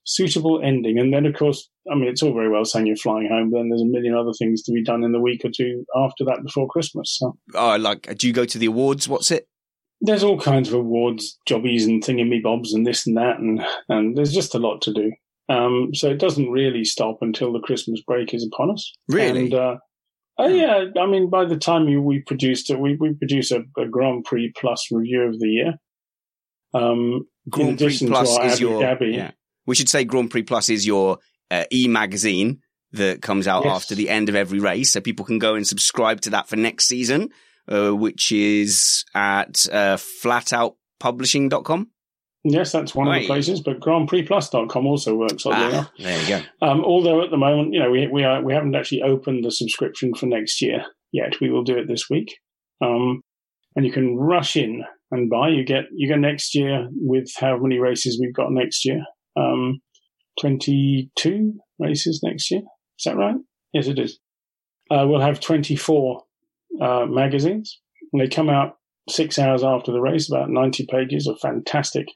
[0.05, 0.99] suitable ending.
[0.99, 3.59] And then, of course, I mean, it's all very well saying you're flying home, but
[3.59, 6.25] then there's a million other things to be done in the week or two after
[6.25, 7.17] that before Christmas.
[7.19, 9.09] So Oh, like, do you go to the awards?
[9.09, 9.47] What's it?
[10.01, 14.33] there's all kinds of awards, jobbies, and thingamybobs, and this and that, and and there's
[14.35, 15.13] just a lot to do.
[15.49, 18.93] Um, so it doesn't really stop until the Christmas break is upon us.
[19.09, 19.45] Really?
[19.45, 19.77] And, uh,
[20.39, 23.63] oh yeah, I mean, by the time you, we produced it, we we produce a,
[23.79, 25.75] a Grand Prix Plus review of the year.
[26.73, 28.83] Um, in Grand Prix Plus to our is Abu your.
[28.83, 29.15] Dhabi.
[29.15, 29.31] Yeah.
[29.67, 31.19] We should say Grand Prix Plus is your
[31.51, 32.61] uh, e magazine
[32.93, 33.75] that comes out Yes.
[33.77, 34.93] after the end of every race.
[34.93, 37.31] So people can go and subscribe to that for next season,
[37.69, 41.91] uh, which is at uh, flatOutPublishing.com.
[42.45, 45.47] Yes, that's one of the places, but GrandPrixPlus.com also works.
[45.47, 45.89] Oddly enough.
[45.89, 46.67] Ah, there you go.
[46.67, 49.51] Um, although at the moment, you know, we we are we haven't actually opened the
[49.51, 51.41] subscription for next year yet.
[51.41, 52.37] We will do it this week,
[52.83, 53.23] um,
[53.77, 55.49] and you can rush in and buy.
[55.49, 59.03] You get you get next year with how many races we've got next year?
[59.37, 59.81] Um,
[60.41, 62.63] Twenty two races next year.
[62.99, 63.37] Is that right?
[63.73, 64.19] Yes, it is.
[64.91, 66.25] Uh, we'll have twenty four
[66.81, 67.81] uh, magazines,
[68.13, 68.77] and they come out
[69.09, 70.29] six hours after the race.
[70.29, 72.07] About ninety pages of fantastic,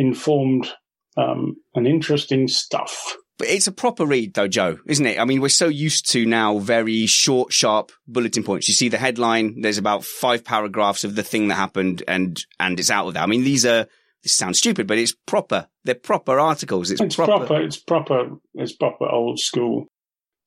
[0.00, 0.72] informed,
[1.16, 3.16] um, and interesting stuff.
[3.38, 5.18] But it's a proper read, though, Joe, isn't it?
[5.18, 8.68] I mean, we're so used to now very short, sharp bulletin points.
[8.68, 9.62] You see the headline.
[9.62, 13.22] There's about five paragraphs of the thing that happened, and and it's out of that.
[13.22, 13.86] I mean, these are.
[14.22, 15.66] This sounds stupid, but it's proper.
[15.84, 16.90] They're proper articles.
[16.90, 17.62] It's, It's proper.
[17.62, 18.36] It's proper.
[18.52, 19.86] It's proper old school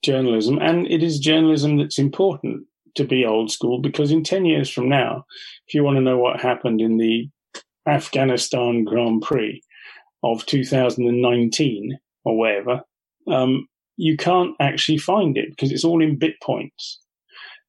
[0.03, 4.69] journalism, and it is journalism that's important to be old school because in ten years
[4.69, 5.25] from now,
[5.67, 7.27] if you want to know what happened in the
[7.87, 9.61] Afghanistan Grand Prix
[10.23, 12.81] of 2019 or whatever,
[13.27, 13.67] um,
[13.97, 16.99] you can't actually find it because it's all in bit points,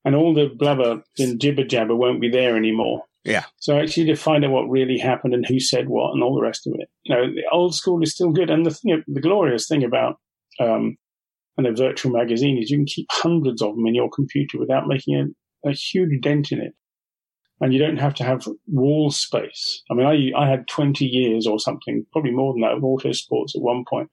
[0.05, 3.03] and all the blabber and jibber jabber won't be there anymore.
[3.25, 3.45] Yeah.
[3.59, 6.43] So actually, to find out what really happened and who said what and all the
[6.43, 8.51] rest of it, you know, the old school is still good.
[8.51, 10.17] And the thing, the glorious thing about
[10.61, 10.97] um,
[11.57, 14.87] and a virtual magazine is you can keep hundreds of them in your computer without
[14.87, 15.35] making
[15.65, 16.75] a, a huge dent in it,
[17.61, 19.83] and you don't have to have wall space.
[19.91, 23.55] I mean, I I had twenty years or something, probably more than that, of Autosports
[23.55, 24.11] at one point.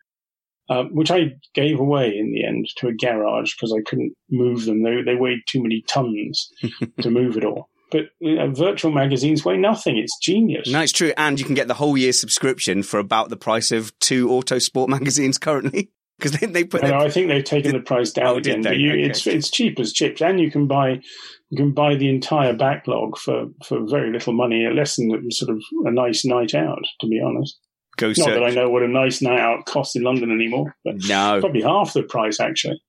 [0.70, 4.64] Um, which I gave away in the end to a garage because I couldn't move
[4.64, 4.84] them.
[4.84, 6.50] They, they weighed too many tons
[7.02, 7.68] to move it all.
[7.92, 9.98] But you know, virtual magazines weigh nothing.
[9.98, 10.70] It's genius.
[10.70, 11.12] No, it's true.
[11.18, 14.88] And you can get the whole year subscription for about the price of two Autosport
[14.88, 15.92] magazines currently.
[16.22, 18.62] Because they, they put No, I think they've taken the price down Oh, again.
[18.62, 19.04] But you, Okay.
[19.04, 21.02] it's it's cheap as chips, and you can buy
[21.50, 25.62] you can buy the entire backlog for, for very little money, less than sort of
[25.86, 26.80] a nice night out.
[27.02, 27.58] To be honest,
[27.98, 30.96] go not that I know what a nice night out costs in London anymore, but
[31.08, 32.82] No, probably half the price actually.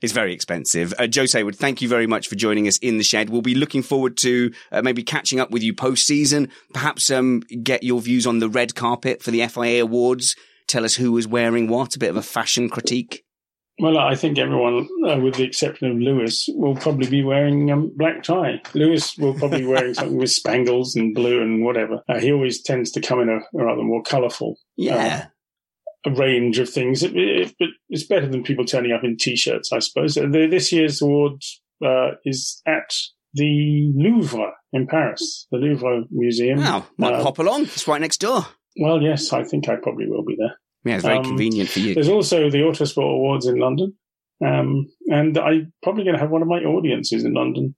[0.00, 0.94] it's very expensive.
[0.98, 3.30] Uh, Joe Saward, thank you very much for joining us in the shed.
[3.30, 6.50] We'll be looking forward to uh, maybe catching up with you post season.
[6.72, 10.36] Perhaps um, get your views on the red carpet for the FIA awards.
[10.68, 11.96] Tell us who was wearing what.
[11.96, 13.24] A bit of a fashion critique.
[13.80, 17.92] Well, I think everyone, uh, with the exception of Lewis, will probably be wearing um,
[17.96, 18.60] black tie.
[18.74, 22.02] Lewis will probably be wearing something with spangles and blue and whatever.
[22.08, 25.26] Uh, he always tends to come in a, a rather more colourful Yeah.
[26.04, 27.04] a range of things.
[27.04, 30.16] It, it, but it's better than people turning up in t-shirts, I suppose.
[30.18, 31.40] Uh, The, this year's award
[31.84, 32.92] uh, is at
[33.34, 36.58] the Louvre in Paris, the Louvre Museum.
[36.58, 37.62] Wow, might Uh, pop along.
[37.66, 38.46] It's right next door.
[38.76, 40.56] Well, yes, I think I probably will be there.
[40.84, 41.94] Yeah, it's very um, convenient for you.
[41.94, 43.94] There's also the Autosport Awards in London,
[44.44, 47.74] um, and I'm probably going to have one of my audiences in London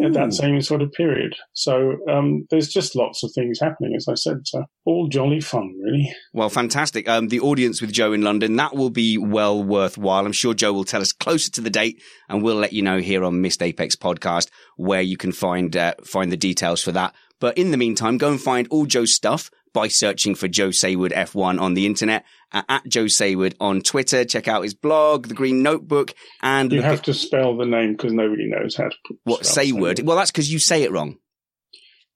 [0.00, 0.12] at Ooh.
[0.12, 1.34] that same sort of period.
[1.52, 4.38] So um, there's just lots of things happening, as I said.
[4.44, 6.12] So all jolly fun, really.
[6.32, 7.08] Well, fantastic.
[7.08, 10.24] Um, the audience with Joe in London, that will be well worthwhile.
[10.24, 12.98] I'm sure Joe will tell us closer to the date and we'll let you know
[12.98, 17.14] here on Missed Apex podcast where you can find, uh, find the details for that.
[17.40, 21.12] But in the meantime, go and find all Joe's stuff by searching for Joe Saward
[21.12, 24.24] F1 on the internet, uh, at Joe Saward on Twitter.
[24.24, 28.12] Check out his blog, The Green Notebook, and You have to spell the name because
[28.12, 30.02] nobody knows how to put what spell Saywood.
[30.02, 31.18] Well, that's because you say it wrong.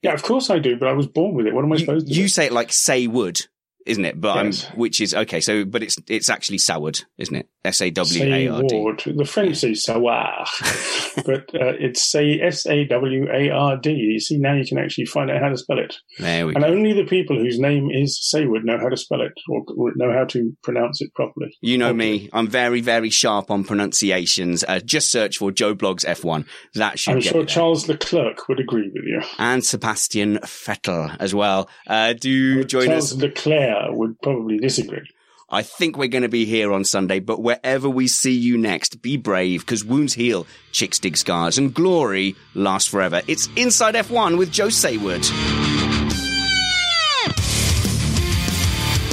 [0.03, 1.55] Yeah, of course I do, but I was born with it.
[1.55, 2.29] What am I You, supposed to you do?
[2.29, 3.47] say it like Saywood,
[3.87, 4.21] isn't it?
[4.21, 4.67] But Yes.
[4.75, 5.41] Which is okay.
[5.41, 7.49] So, but it's it's actually Saward, isn't it?
[7.65, 9.13] S A W A R D.
[9.15, 10.47] The French say savoir,
[11.25, 13.93] but uh, it's say S A W A R D.
[13.93, 15.95] You see, now you can actually find out how to spell it.
[16.19, 16.57] There we go.
[16.57, 16.73] And go.
[16.73, 20.13] only the people whose name is Saywood know how to spell it or or know
[20.13, 21.57] how to pronounce it properly.
[21.61, 22.29] You know me.
[22.33, 24.65] I'm very, very sharp on pronunciations.
[24.67, 26.47] Uh, just search for Joe Blogs F1.
[26.75, 27.45] That should I'm get sure.
[27.45, 29.21] Charles Leclerc would agree with you.
[29.39, 31.69] and Sebastian Vettel as well.
[31.87, 33.19] Uh, do join Charles us.
[33.19, 35.09] Charles Leclerc would probably disagree.
[35.55, 39.03] I think we're going to be here on Sunday, but wherever we see you next,
[39.03, 43.21] be brave because wounds heal, chicks dig scars, and glory lasts forever.
[43.27, 45.31] It's Inside F1 with Joe Saward.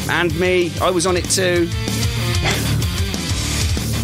[0.10, 1.68] And me, I was on it too.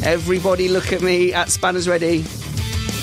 [0.05, 2.25] Everybody look at me at Spanners Ready.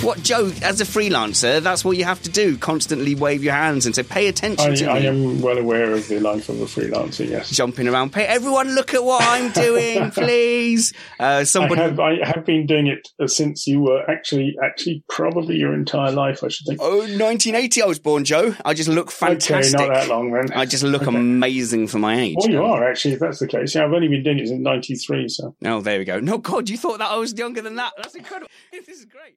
[0.02, 2.56] What Joe, as a freelancer, that's what you have to do.
[2.56, 5.92] Constantly wave your hands and say, "Pay attention I, to I me." am well aware
[5.92, 7.28] of the life of a freelancer.
[7.28, 8.74] Yes, Jumping around, pay everyone.
[8.74, 10.92] Look at what I'm doing, please.
[11.18, 11.80] Uh, somebody.
[11.80, 15.74] I have, I have been doing it uh, since you were actually, actually, probably your
[15.74, 16.42] entire life.
[16.44, 16.80] I should think.
[16.82, 18.54] Oh, 1980 I was born, Joe.
[18.64, 19.78] I just look fantastic.
[19.78, 20.52] Okay, not that long then.
[20.52, 21.16] I just look Okay.
[21.16, 22.36] amazing for my age.
[22.38, 23.74] Well, you are actually, if that's the case.
[23.74, 25.28] Yeah, I've only been doing it since '93.
[25.28, 26.20] So Oh, there we go.
[26.20, 27.92] No, God, you thought that I was younger than that.
[27.96, 28.48] That's incredible.
[28.72, 29.36] This is great.